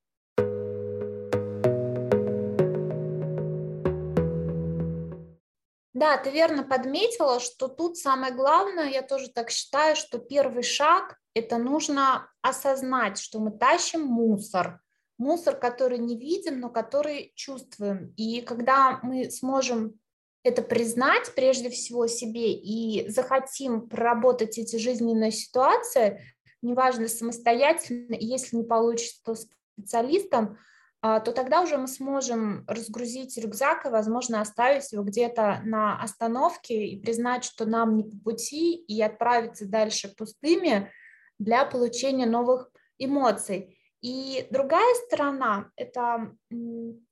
Да, 5.99 6.17
ты 6.17 6.31
верно 6.31 6.63
подметила, 6.63 7.41
что 7.41 7.67
тут 7.67 7.97
самое 7.97 8.33
главное, 8.33 8.89
я 8.89 9.03
тоже 9.03 9.31
так 9.31 9.51
считаю, 9.51 9.97
что 9.97 10.21
первый 10.21 10.63
шаг– 10.63 11.19
это 11.35 11.59
нужно 11.59 12.31
осознать, 12.41 13.19
что 13.19 13.41
мы 13.41 13.51
тащим 13.51 14.03
мусор, 14.03 14.81
мусор, 15.19 15.57
который 15.57 15.99
не 15.99 16.17
видим, 16.17 16.61
но 16.61 16.71
который 16.71 17.33
чувствуем. 17.35 18.15
И 18.17 18.43
когда 18.43 19.01
мы 19.03 19.29
сможем 19.33 19.99
это 20.45 20.63
признать 20.63 21.35
прежде 21.35 21.69
всего 21.69 22.07
себе 22.07 22.53
и 22.53 23.09
захотим 23.09 23.89
проработать 23.89 24.57
эти 24.57 24.77
жизненные 24.77 25.33
ситуации, 25.33 26.23
неважно, 26.63 27.09
самостоятельно, 27.09 28.15
если 28.15 28.55
не 28.55 28.65
получится, 28.65 29.21
то 29.25 29.35
специалистом, 29.35 30.59
то 31.01 31.33
тогда 31.33 31.63
уже 31.63 31.77
мы 31.77 31.87
сможем 31.87 32.65
разгрузить 32.67 33.39
рюкзак 33.39 33.87
и, 33.87 33.91
возможно, 33.91 34.41
оставить 34.41 34.91
его 34.91 35.05
где-то 35.05 35.61
на 35.65 36.03
остановке 36.03 36.87
и 36.87 37.01
признать, 37.01 37.45
что 37.45 37.67
нам 37.67 37.97
не 37.97 38.03
по 38.03 38.17
пути, 38.19 38.75
и 38.75 39.01
отправиться 39.01 39.69
дальше 39.69 40.13
пустыми 40.17 40.91
для 41.39 41.65
получения 41.65 42.27
новых 42.27 42.71
эмоций. 42.99 43.79
И 44.01 44.47
другая 44.51 44.95
сторона, 45.07 45.71
это 45.77 46.37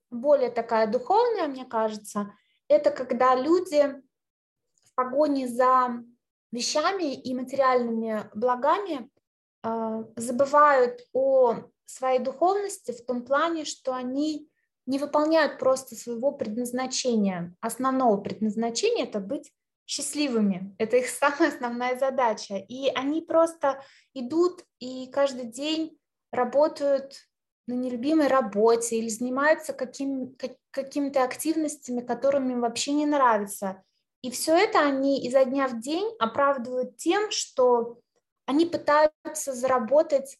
более 0.09 0.49
такая 0.49 0.87
духовная, 0.87 1.47
мне 1.47 1.65
кажется, 1.65 2.33
это 2.67 2.91
когда 2.91 3.35
люди 3.35 4.01
в 4.83 4.95
погоне 4.95 5.47
за 5.47 6.03
вещами 6.51 7.13
и 7.13 7.33
материальными 7.33 8.29
благами 8.33 9.09
а, 9.63 10.03
забывают 10.15 11.01
о 11.13 11.69
своей 11.89 12.19
духовности 12.19 12.91
в 12.91 13.05
том 13.05 13.23
плане, 13.23 13.65
что 13.65 13.93
они 13.93 14.49
не 14.85 14.99
выполняют 14.99 15.59
просто 15.59 15.95
своего 15.95 16.31
предназначения. 16.31 17.55
Основного 17.61 18.17
предназначения– 18.17 19.03
это 19.05 19.19
быть 19.19 19.51
счастливыми. 19.85 20.75
Это 20.77 20.97
их 20.97 21.07
самая 21.09 21.49
основная 21.49 21.97
задача. 21.97 22.57
И 22.57 22.89
они 22.89 23.21
просто 23.21 23.83
идут 24.13 24.63
и 24.79 25.07
каждый 25.07 25.45
день 25.45 25.97
работают 26.31 27.27
на 27.67 27.73
нелюбимой 27.73 28.27
работе 28.27 28.97
или 28.97 29.09
занимаются 29.09 29.73
каким, 29.73 30.35
как, 30.35 30.53
какими-то 30.71 31.23
активностями, 31.23 32.01
которыми 32.01 32.53
им 32.53 32.61
вообще 32.61 32.93
не 32.93 33.05
нравятся. 33.05 33.83
И 34.21 34.31
все 34.31 34.55
это 34.55 34.79
они 34.79 35.25
изо 35.27 35.43
дня 35.45 35.67
в 35.67 35.79
день 35.79 36.09
оправдывают 36.19 36.97
тем, 36.97 37.29
что 37.31 37.99
они 38.45 38.65
пытаются 38.65 39.53
заработать 39.53 40.37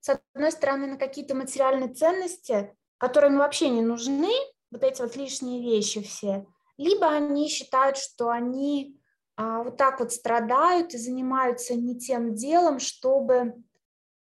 с 0.00 0.20
одной 0.34 0.52
стороны, 0.52 0.86
на 0.86 0.96
какие-то 0.96 1.34
материальные 1.34 1.92
ценности, 1.94 2.74
которые 2.98 3.32
им 3.32 3.38
вообще 3.38 3.68
не 3.68 3.82
нужны, 3.82 4.32
вот 4.70 4.82
эти 4.82 5.00
вот 5.00 5.16
лишние 5.16 5.62
вещи 5.62 6.02
все, 6.02 6.46
либо 6.76 7.08
они 7.08 7.48
считают, 7.48 7.96
что 7.96 8.28
они 8.28 8.98
а, 9.36 9.62
вот 9.62 9.76
так 9.76 10.00
вот 10.00 10.12
страдают 10.12 10.94
и 10.94 10.98
занимаются 10.98 11.74
не 11.74 11.98
тем 11.98 12.34
делом, 12.34 12.78
чтобы 12.78 13.54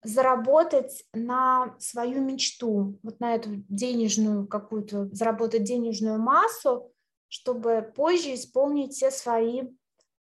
заработать 0.03 1.05
на 1.13 1.77
свою 1.79 2.21
мечту, 2.21 2.99
вот 3.03 3.21
на 3.21 3.35
эту 3.35 3.51
денежную 3.69 4.47
какую-то, 4.47 5.09
заработать 5.13 5.65
денежную 5.65 6.19
массу, 6.19 6.93
чтобы 7.29 7.93
позже 7.95 8.35
исполнить 8.35 8.95
все 8.95 9.11
свои 9.11 9.63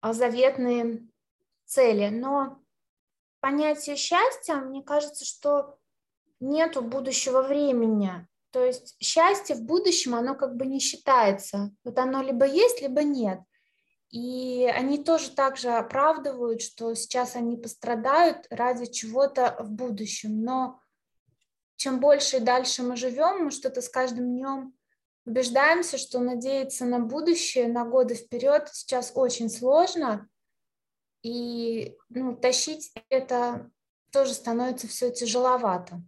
а, 0.00 0.12
заветные 0.12 1.08
цели. 1.64 2.08
Но 2.08 2.61
понятие 3.42 3.96
счастья, 3.96 4.54
мне 4.54 4.82
кажется, 4.82 5.24
что 5.26 5.76
нету 6.40 6.80
будущего 6.80 7.42
времени. 7.42 8.26
То 8.52 8.64
есть 8.64 8.96
счастье 9.00 9.56
в 9.56 9.62
будущем, 9.62 10.14
оно 10.14 10.34
как 10.34 10.56
бы 10.56 10.64
не 10.64 10.78
считается. 10.78 11.72
Вот 11.84 11.98
оно 11.98 12.22
либо 12.22 12.46
есть, 12.46 12.80
либо 12.80 13.02
нет. 13.02 13.40
И 14.10 14.70
они 14.72 15.02
тоже 15.02 15.30
также 15.30 15.70
оправдывают, 15.70 16.62
что 16.62 16.94
сейчас 16.94 17.34
они 17.34 17.56
пострадают 17.56 18.46
ради 18.50 18.86
чего-то 18.86 19.56
в 19.58 19.70
будущем. 19.70 20.42
Но 20.44 20.80
чем 21.76 21.98
больше 21.98 22.36
и 22.36 22.40
дальше 22.40 22.82
мы 22.82 22.96
живем, 22.96 23.46
мы 23.46 23.50
что-то 23.50 23.80
с 23.82 23.88
каждым 23.88 24.36
днем 24.36 24.74
убеждаемся, 25.24 25.98
что 25.98 26.20
надеяться 26.20 26.84
на 26.84 27.00
будущее, 27.00 27.68
на 27.68 27.84
годы 27.84 28.14
вперед 28.14 28.68
сейчас 28.72 29.12
очень 29.14 29.48
сложно. 29.48 30.28
И 31.22 31.96
ну, 32.08 32.36
тащить 32.36 32.92
это 33.08 33.70
тоже 34.12 34.34
становится 34.34 34.88
все 34.88 35.10
тяжеловато. 35.10 36.02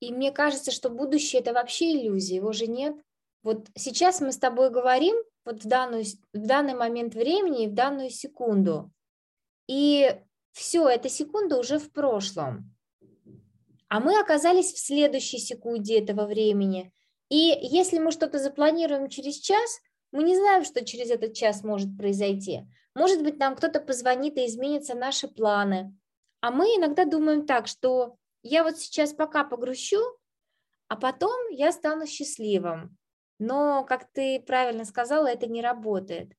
И 0.00 0.12
мне 0.12 0.32
кажется, 0.32 0.72
что 0.72 0.90
будущее 0.90 1.40
это 1.40 1.52
вообще 1.52 1.92
иллюзия, 1.92 2.36
его 2.36 2.52
же 2.52 2.66
нет. 2.66 2.96
Вот 3.42 3.68
сейчас 3.76 4.20
мы 4.20 4.32
с 4.32 4.38
тобой 4.38 4.70
говорим 4.70 5.16
вот 5.44 5.62
в, 5.64 5.68
данную, 5.68 6.04
в 6.32 6.46
данный 6.46 6.74
момент 6.74 7.14
времени, 7.14 7.66
в 7.66 7.74
данную 7.74 8.10
секунду. 8.10 8.90
И 9.68 10.20
все, 10.52 10.88
эта 10.88 11.08
секунда 11.08 11.58
уже 11.58 11.78
в 11.78 11.92
прошлом. 11.92 12.74
А 13.88 14.00
мы 14.00 14.18
оказались 14.18 14.72
в 14.72 14.78
следующей 14.78 15.38
секунде 15.38 16.00
этого 16.00 16.26
времени. 16.26 16.92
И 17.28 17.58
если 17.62 17.98
мы 17.98 18.10
что-то 18.10 18.38
запланируем 18.38 19.08
через 19.08 19.36
час, 19.36 19.80
мы 20.12 20.22
не 20.22 20.36
знаем, 20.36 20.64
что 20.64 20.84
через 20.84 21.10
этот 21.10 21.34
час 21.34 21.62
может 21.62 21.96
произойти. 21.96 22.66
Может 22.94 23.22
быть, 23.22 23.38
нам 23.38 23.56
кто-то 23.56 23.80
позвонит 23.80 24.36
и 24.36 24.46
изменятся 24.46 24.94
наши 24.94 25.28
планы. 25.28 25.96
А 26.40 26.50
мы 26.50 26.66
иногда 26.76 27.04
думаем 27.04 27.46
так, 27.46 27.66
что 27.66 28.16
я 28.42 28.64
вот 28.64 28.78
сейчас 28.78 29.12
пока 29.12 29.44
погрущу, 29.44 30.00
а 30.88 30.96
потом 30.96 31.48
я 31.50 31.72
стану 31.72 32.06
счастливым. 32.06 32.96
Но, 33.38 33.84
как 33.84 34.10
ты 34.12 34.40
правильно 34.40 34.84
сказала, 34.84 35.26
это 35.26 35.46
не 35.46 35.62
работает. 35.62 36.32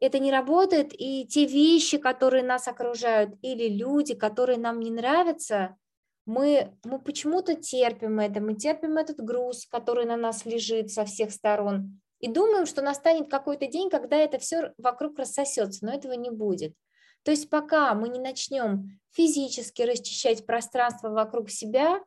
Это 0.00 0.18
не 0.18 0.32
работает, 0.32 0.92
и 0.98 1.26
те 1.26 1.44
вещи, 1.44 1.98
которые 1.98 2.42
нас 2.42 2.66
окружают, 2.66 3.36
или 3.42 3.68
люди, 3.68 4.14
которые 4.14 4.58
нам 4.58 4.80
не 4.80 4.90
нравятся, 4.90 5.76
мы, 6.24 6.74
мы 6.84 6.98
почему-то 6.98 7.54
терпим 7.54 8.18
это, 8.18 8.40
мы 8.40 8.54
терпим 8.54 8.96
этот 8.96 9.20
груз, 9.20 9.66
который 9.66 10.06
на 10.06 10.16
нас 10.16 10.46
лежит 10.46 10.90
со 10.90 11.04
всех 11.04 11.30
сторон 11.32 12.00
и 12.20 12.28
думаем, 12.28 12.66
что 12.66 12.82
настанет 12.82 13.30
какой-то 13.30 13.66
день, 13.66 13.90
когда 13.90 14.16
это 14.16 14.38
все 14.38 14.72
вокруг 14.78 15.18
рассосется, 15.18 15.84
но 15.84 15.92
этого 15.92 16.12
не 16.12 16.30
будет. 16.30 16.74
То 17.22 17.30
есть 17.30 17.50
пока 17.50 17.94
мы 17.94 18.08
не 18.08 18.18
начнем 18.18 18.98
физически 19.10 19.82
расчищать 19.82 20.46
пространство 20.46 21.10
вокруг 21.10 21.50
себя 21.50 22.00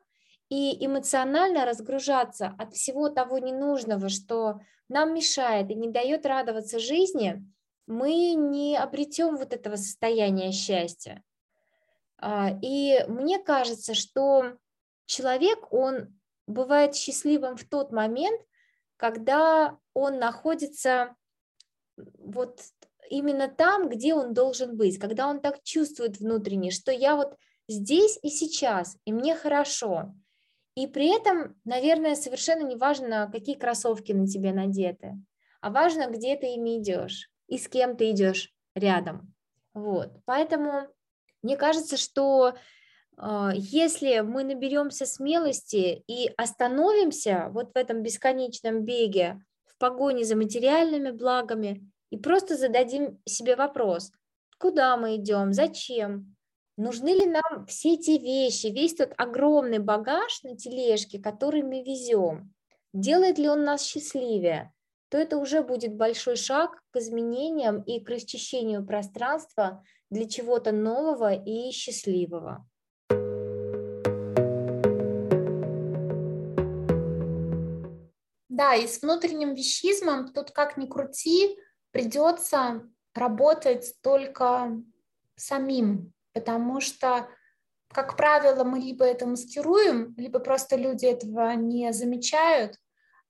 и 0.48 0.84
эмоционально 0.84 1.64
разгружаться 1.64 2.54
от 2.58 2.74
всего 2.74 3.08
того 3.08 3.38
ненужного, 3.38 4.08
что 4.08 4.60
нам 4.88 5.14
мешает 5.14 5.70
и 5.70 5.74
не 5.74 5.88
дает 5.88 6.26
радоваться 6.26 6.78
жизни, 6.78 7.44
мы 7.86 8.34
не 8.34 8.76
обретем 8.76 9.36
вот 9.36 9.52
этого 9.52 9.76
состояния 9.76 10.52
счастья. 10.52 11.22
А, 12.18 12.50
и 12.62 13.04
мне 13.08 13.38
кажется, 13.38 13.94
что 13.94 14.56
человек, 15.06 15.72
он 15.72 16.18
бывает 16.46 16.94
счастливым 16.94 17.56
в 17.56 17.64
тот 17.64 17.92
момент, 17.92 18.40
когда 18.96 19.78
он 19.94 20.18
находится 20.18 21.16
вот 21.96 22.60
именно 23.08 23.48
там, 23.48 23.88
где 23.88 24.14
он 24.14 24.34
должен 24.34 24.76
быть, 24.76 24.98
когда 24.98 25.28
он 25.28 25.40
так 25.40 25.62
чувствует 25.62 26.18
внутренне, 26.18 26.70
что 26.70 26.92
я 26.92 27.16
вот 27.16 27.36
здесь 27.68 28.18
и 28.22 28.28
сейчас, 28.28 28.96
и 29.04 29.12
мне 29.12 29.34
хорошо. 29.34 30.14
И 30.74 30.86
при 30.86 31.14
этом, 31.14 31.56
наверное, 31.64 32.16
совершенно 32.16 32.66
не 32.66 32.76
важно, 32.76 33.30
какие 33.32 33.54
кроссовки 33.54 34.12
на 34.12 34.26
тебе 34.26 34.52
надеты, 34.52 35.14
а 35.60 35.70
важно, 35.70 36.10
где 36.10 36.36
ты 36.36 36.54
ими 36.54 36.80
идешь 36.80 37.30
и 37.46 37.58
с 37.58 37.68
кем 37.68 37.96
ты 37.96 38.10
идешь 38.10 38.52
рядом. 38.74 39.32
Вот. 39.72 40.10
Поэтому 40.24 40.88
мне 41.42 41.56
кажется, 41.56 41.96
что 41.96 42.54
э, 43.16 43.50
если 43.54 44.20
мы 44.20 44.44
наберемся 44.44 45.06
смелости 45.06 46.02
и 46.06 46.32
остановимся 46.36 47.48
вот 47.50 47.72
в 47.72 47.76
этом 47.76 48.02
бесконечном 48.02 48.84
беге 48.84 49.44
в 49.74 49.80
погоне 49.80 50.24
за 50.24 50.36
материальными 50.36 51.10
благами 51.10 51.90
и 52.10 52.16
просто 52.16 52.56
зададим 52.56 53.20
себе 53.24 53.56
вопрос, 53.56 54.12
куда 54.58 54.96
мы 54.96 55.16
идем, 55.16 55.52
зачем, 55.52 56.36
нужны 56.76 57.08
ли 57.08 57.26
нам 57.26 57.66
все 57.66 57.94
эти 57.94 58.12
вещи, 58.12 58.66
весь 58.66 58.94
тот 58.94 59.12
огромный 59.16 59.78
багаж 59.78 60.42
на 60.42 60.56
тележке, 60.56 61.18
который 61.18 61.62
мы 61.62 61.82
везем, 61.82 62.52
делает 62.92 63.38
ли 63.38 63.48
он 63.48 63.64
нас 63.64 63.84
счастливее, 63.84 64.72
то 65.08 65.18
это 65.18 65.36
уже 65.36 65.62
будет 65.62 65.94
большой 65.94 66.36
шаг 66.36 66.80
к 66.90 66.96
изменениям 66.96 67.82
и 67.82 68.00
к 68.00 68.08
расчищению 68.08 68.86
пространства 68.86 69.84
для 70.10 70.28
чего-то 70.28 70.72
нового 70.72 71.34
и 71.34 71.70
счастливого. 71.70 72.66
Да, 78.54 78.76
и 78.76 78.86
с 78.86 79.02
внутренним 79.02 79.54
вещизмом 79.54 80.32
тут 80.32 80.52
как 80.52 80.76
ни 80.76 80.86
крути, 80.86 81.58
придется 81.90 82.88
работать 83.12 83.96
только 84.00 84.80
самим, 85.34 86.12
потому 86.32 86.80
что, 86.80 87.28
как 87.88 88.16
правило, 88.16 88.62
мы 88.62 88.78
либо 88.78 89.04
это 89.04 89.26
маскируем, 89.26 90.14
либо 90.16 90.38
просто 90.38 90.76
люди 90.76 91.04
этого 91.04 91.52
не 91.56 91.92
замечают, 91.92 92.76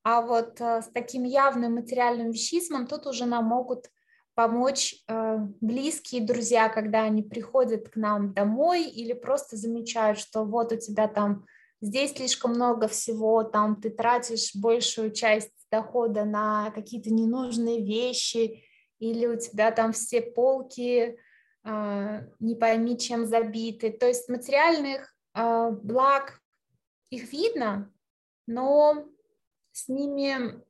а 0.02 0.20
вот 0.20 0.60
э, 0.60 0.82
с 0.82 0.88
таким 0.88 1.24
явным 1.24 1.76
материальным 1.76 2.30
вещизмом 2.30 2.86
тут 2.86 3.06
уже 3.06 3.24
нам 3.24 3.46
могут 3.46 3.86
помочь 4.34 5.02
э, 5.08 5.38
близкие 5.62 6.20
друзья, 6.20 6.68
когда 6.68 7.04
они 7.04 7.22
приходят 7.22 7.88
к 7.88 7.96
нам 7.96 8.34
домой 8.34 8.84
или 8.84 9.14
просто 9.14 9.56
замечают, 9.56 10.18
что 10.18 10.44
вот 10.44 10.72
у 10.72 10.76
тебя 10.76 11.08
там 11.08 11.46
здесь 11.84 12.12
слишком 12.12 12.52
много 12.52 12.88
всего, 12.88 13.44
там 13.44 13.80
ты 13.80 13.90
тратишь 13.90 14.54
большую 14.54 15.12
часть 15.12 15.52
дохода 15.70 16.24
на 16.24 16.70
какие-то 16.70 17.12
ненужные 17.12 17.84
вещи, 17.84 18.64
или 18.98 19.26
у 19.26 19.38
тебя 19.38 19.70
там 19.70 19.92
все 19.92 20.22
полки 20.22 21.18
э, 21.64 22.20
не 22.40 22.54
пойми 22.54 22.98
чем 22.98 23.26
забиты. 23.26 23.90
То 23.90 24.06
есть 24.06 24.28
материальных 24.28 25.14
э, 25.34 25.70
благ 25.82 26.40
их 27.10 27.30
видно, 27.32 27.92
но 28.46 29.04
с 29.72 29.88
ними 29.88 30.62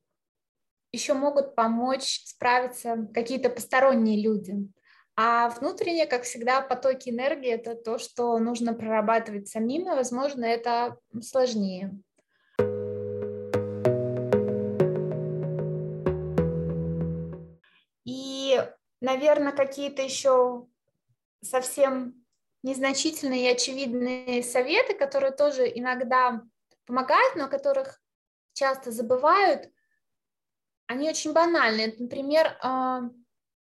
еще 0.90 1.14
могут 1.14 1.54
помочь 1.54 2.22
справиться 2.24 3.08
какие-то 3.14 3.50
посторонние 3.50 4.20
люди. 4.20 4.68
А 5.16 5.48
внутренние, 5.50 6.06
как 6.06 6.24
всегда, 6.24 6.60
потоки 6.60 7.08
энергии– 7.08 7.50
это 7.52 7.76
то, 7.76 7.98
что 7.98 8.36
нужно 8.38 8.74
прорабатывать 8.74 9.48
самим, 9.48 9.82
и, 9.82 9.94
возможно, 9.94 10.44
это 10.44 10.98
сложнее. 11.22 11.92
И, 18.04 18.60
наверное, 19.00 19.52
какие-то 19.52 20.02
еще 20.02 20.66
совсем 21.42 22.24
незначительные 22.64 23.50
и 23.50 23.52
очевидные 23.54 24.42
советы, 24.42 24.94
которые 24.94 25.30
тоже 25.30 25.70
иногда 25.72 26.42
помогают, 26.86 27.36
но 27.36 27.48
которых 27.48 28.02
часто 28.52 28.90
забывают, 28.90 29.70
они 30.86 31.08
очень 31.08 31.32
банальные. 31.32 31.94
Например, 31.98 32.58
а, 32.62 33.02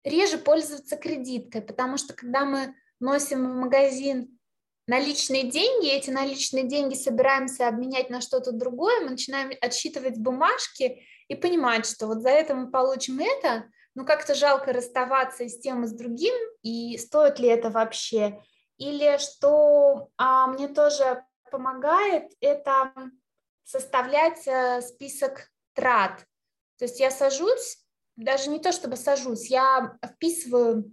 реже 0.04 0.38
пользоваться 0.38 0.96
кредиткой, 0.96 1.62
потому 1.62 1.96
что 1.96 2.14
когда 2.14 2.44
мы 2.44 2.74
носим 3.00 3.44
в 3.44 3.54
магазин 3.54 4.38
наличные 4.86 5.50
деньги, 5.50 5.88
эти 5.88 6.10
наличные 6.10 6.64
деньги 6.64 6.94
собираемся 6.94 7.68
обменять 7.68 8.10
на 8.10 8.20
что-то 8.20 8.52
другое, 8.52 9.00
мы 9.00 9.10
начинаем 9.10 9.50
отсчитывать 9.60 10.18
бумажки 10.18 11.04
и 11.28 11.34
понимать, 11.34 11.86
что 11.86 12.06
вот 12.06 12.22
за 12.22 12.30
это 12.30 12.54
мы 12.54 12.70
получим 12.70 13.20
это, 13.20 13.66
ну 13.94 14.04
как-то 14.06 14.34
жалко 14.34 14.72
расставаться 14.72 15.48
с 15.48 15.58
тем, 15.60 15.84
и 15.84 15.86
с 15.86 15.92
другим, 15.92 16.34
и 16.62 16.96
стоит 16.96 17.38
ли 17.38 17.48
это 17.48 17.70
вообще. 17.70 18.42
Или 18.78 19.18
что 19.18 20.08
а, 20.16 20.46
мне 20.46 20.68
тоже 20.68 21.24
помогает, 21.50 22.32
это 22.40 22.92
составлять 23.64 24.46
э, 24.46 24.80
список 24.80 25.50
трат. 25.74 26.24
То 26.78 26.84
есть 26.84 27.00
я 27.00 27.10
сажусь, 27.10 27.78
даже 28.18 28.50
не 28.50 28.58
то 28.58 28.72
чтобы 28.72 28.96
сажусь, 28.96 29.48
я 29.48 29.96
вписываю 30.04 30.92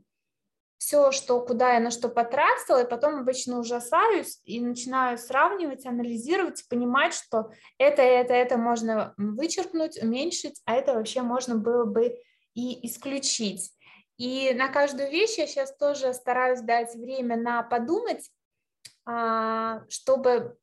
все, 0.78 1.12
что, 1.12 1.42
куда 1.42 1.74
я 1.74 1.80
на 1.80 1.90
что 1.90 2.08
потратила, 2.08 2.84
и 2.84 2.90
потом 2.90 3.16
обычно 3.16 3.58
ужасаюсь 3.58 4.40
и 4.44 4.62
начинаю 4.62 5.18
сравнивать, 5.18 5.88
анализировать, 5.88 6.68
понимать, 6.70 7.16
что 7.16 7.52
это, 7.80 8.04
это, 8.04 8.34
это 8.34 8.58
можно 8.58 9.16
вычеркнуть, 9.18 10.02
уменьшить, 10.02 10.62
а 10.66 10.76
это 10.76 10.94
вообще 10.94 11.24
можно 11.24 11.56
было 11.56 11.86
бы 11.86 12.16
и 12.54 12.88
исключить. 12.88 13.72
И 14.18 14.54
на 14.54 14.68
каждую 14.68 15.10
вещь 15.10 15.40
я 15.40 15.48
сейчас 15.48 15.76
тоже 15.76 16.14
стараюсь 16.14 16.62
дать 16.62 16.94
время 16.94 17.38
на 17.38 17.64
подумать, 17.64 18.30
а, 19.06 19.82
чтобы 19.90 20.58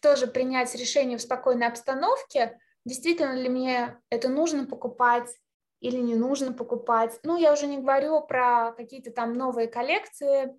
тоже 0.00 0.26
принять 0.26 0.74
решение 0.74 1.16
в 1.16 1.22
спокойной 1.22 1.68
обстановке, 1.68 2.58
действительно 2.84 3.34
ли 3.34 3.48
мне 3.48 4.00
это 4.10 4.28
нужно 4.28 4.66
покупать 4.66 5.30
или 5.86 5.98
не 5.98 6.16
нужно 6.16 6.52
покупать. 6.52 7.18
Ну, 7.22 7.36
я 7.36 7.52
уже 7.52 7.68
не 7.68 7.78
говорю 7.78 8.20
про 8.20 8.72
какие-то 8.76 9.12
там 9.12 9.34
новые 9.34 9.68
коллекции. 9.68 10.56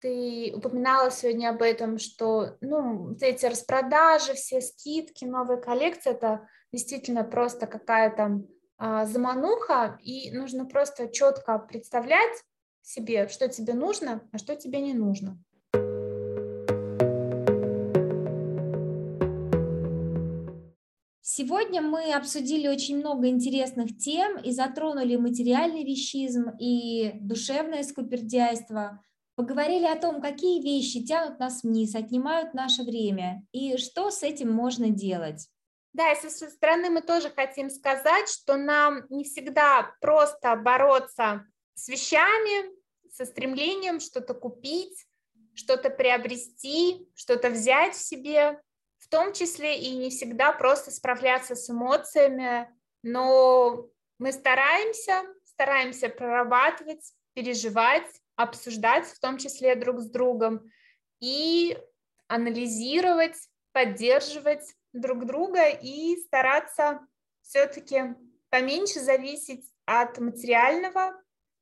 Ты 0.00 0.52
упоминала 0.54 1.10
сегодня 1.12 1.50
об 1.50 1.62
этом, 1.62 1.98
что 1.98 2.56
ну, 2.60 3.14
эти 3.20 3.46
распродажи, 3.46 4.34
все 4.34 4.60
скидки, 4.60 5.24
новые 5.24 5.60
коллекции, 5.60 6.10
это 6.10 6.48
действительно 6.72 7.22
просто 7.22 7.68
какая-то 7.68 8.42
а, 8.76 9.06
замануха, 9.06 9.98
и 10.02 10.32
нужно 10.32 10.66
просто 10.66 11.08
четко 11.08 11.58
представлять 11.58 12.42
себе, 12.82 13.28
что 13.28 13.48
тебе 13.48 13.74
нужно, 13.74 14.28
а 14.32 14.38
что 14.38 14.56
тебе 14.56 14.80
не 14.80 14.94
нужно. 14.94 15.38
Сегодня 21.38 21.82
мы 21.82 22.14
обсудили 22.14 22.66
очень 22.66 22.96
много 22.96 23.28
интересных 23.28 23.98
тем 23.98 24.38
и 24.38 24.52
затронули 24.52 25.16
материальный 25.16 25.84
вещизм 25.84 26.48
и 26.58 27.10
душевное 27.20 27.82
скупердяйство. 27.82 29.04
Поговорили 29.34 29.84
о 29.84 30.00
том, 30.00 30.22
какие 30.22 30.62
вещи 30.62 31.04
тянут 31.04 31.38
нас 31.38 31.62
вниз, 31.62 31.94
отнимают 31.94 32.54
наше 32.54 32.84
время 32.84 33.46
и 33.52 33.76
что 33.76 34.10
с 34.10 34.22
этим 34.22 34.50
можно 34.50 34.88
делать. 34.88 35.46
Да, 35.92 36.10
и 36.10 36.16
со 36.16 36.30
своей 36.30 36.54
стороны 36.54 36.88
мы 36.88 37.02
тоже 37.02 37.28
хотим 37.28 37.68
сказать, 37.68 38.30
что 38.30 38.56
нам 38.56 39.04
не 39.10 39.24
всегда 39.24 39.94
просто 40.00 40.56
бороться 40.56 41.44
с 41.74 41.86
вещами, 41.88 42.74
со 43.12 43.26
стремлением 43.26 44.00
что-то 44.00 44.32
купить, 44.32 45.04
что-то 45.52 45.90
приобрести, 45.90 47.06
что-то 47.14 47.50
взять 47.50 47.94
в 47.94 48.00
себе 48.00 48.58
в 49.06 49.08
том 49.08 49.32
числе 49.32 49.78
и 49.78 49.96
не 49.96 50.10
всегда 50.10 50.52
просто 50.52 50.90
справляться 50.90 51.54
с 51.54 51.70
эмоциями, 51.70 52.68
но 53.02 53.86
мы 54.18 54.32
стараемся, 54.32 55.22
стараемся 55.44 56.08
прорабатывать, 56.08 57.12
переживать, 57.32 58.08
обсуждать, 58.34 59.06
в 59.06 59.20
том 59.20 59.38
числе 59.38 59.76
друг 59.76 60.00
с 60.00 60.10
другом, 60.10 60.68
и 61.20 61.78
анализировать, 62.26 63.36
поддерживать 63.72 64.74
друг 64.92 65.24
друга 65.24 65.68
и 65.68 66.16
стараться 66.16 67.00
все-таки 67.42 68.14
поменьше 68.48 68.98
зависеть 68.98 69.64
от 69.84 70.18
материального 70.18 71.12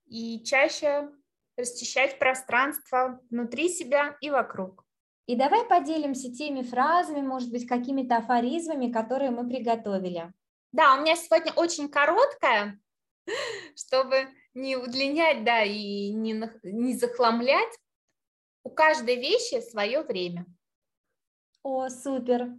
и 0.07 0.43
чаще 0.45 1.11
расчищать 1.57 2.19
пространство 2.19 3.21
внутри 3.31 3.69
себя 3.69 4.17
и 4.23 4.31
вокруг. 4.31 4.84
И 5.27 5.37
давай 5.37 5.65
поделимся 5.65 6.31
теми 6.33 6.63
фразами, 6.63 7.21
может 7.21 7.51
быть, 7.51 7.67
какими-то 7.67 8.17
афоризмами, 8.17 8.93
которые 8.93 9.31
мы 9.31 9.49
приготовили. 9.49 10.33
Да, 10.73 10.95
у 10.95 11.01
меня 11.01 11.17
сегодня 11.17 11.53
очень 11.53 11.89
короткая, 11.89 12.79
чтобы 13.77 14.29
не 14.53 14.77
удлинять, 14.77 15.45
да, 15.45 15.63
и 15.63 16.13
не, 16.13 16.51
не 16.63 16.95
захламлять. 16.95 17.79
У 18.65 18.71
каждой 18.71 19.17
вещи 19.17 19.61
свое 19.61 20.03
время. 20.03 20.47
О, 21.63 21.89
супер. 21.89 22.55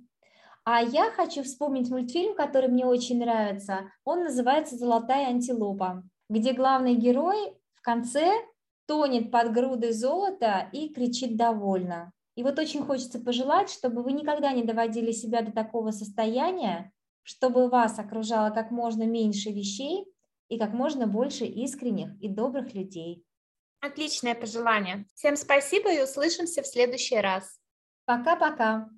А 0.63 0.82
я 0.82 1.11
хочу 1.11 1.43
вспомнить 1.43 1.91
мультфильм, 1.91 2.36
который 2.36 2.70
мне 2.70 2.86
очень 2.86 3.20
нравится. 3.20 3.91
Он 4.03 4.24
называется 4.24 4.76
«Золотая 4.76 5.28
антилопа», 5.28 6.03
где 6.28 6.53
главный 6.53 6.95
герой 6.95 7.55
в 7.76 7.82
конце 7.82 8.32
тонет 8.88 9.32
под 9.32 9.53
грудой 9.53 9.91
золота 9.91 10.70
и 10.74 10.89
кричит 10.89 11.38
довольно. 11.38 12.11
И 12.36 12.43
вот 12.43 12.59
очень 12.59 12.83
хочется 12.83 13.19
пожелать, 13.19 13.69
чтобы 13.69 14.03
вы 14.03 14.11
никогда 14.11 14.51
не 14.51 14.63
доводили 14.63 15.11
себя 15.11 15.41
до 15.41 15.51
такого 15.51 15.91
состояния, 15.91 16.91
чтобы 17.23 17.69
вас 17.69 17.97
окружало 17.97 18.49
как 18.49 18.71
можно 18.71 19.03
меньше 19.03 19.49
вещей 19.49 20.05
и 20.49 20.59
как 20.59 20.73
можно 20.73 21.07
больше 21.07 21.45
искренних 21.45 22.09
и 22.21 22.27
добрых 22.27 22.73
людей. 22.73 23.23
Отличное 23.79 24.36
пожелание. 24.36 25.05
Всем 25.15 25.36
спасибо 25.36 25.91
и 25.91 26.01
услышимся 26.01 26.61
в 26.61 26.67
следующий 26.67 27.17
раз. 27.17 27.59
Пока-пока. 28.05 28.89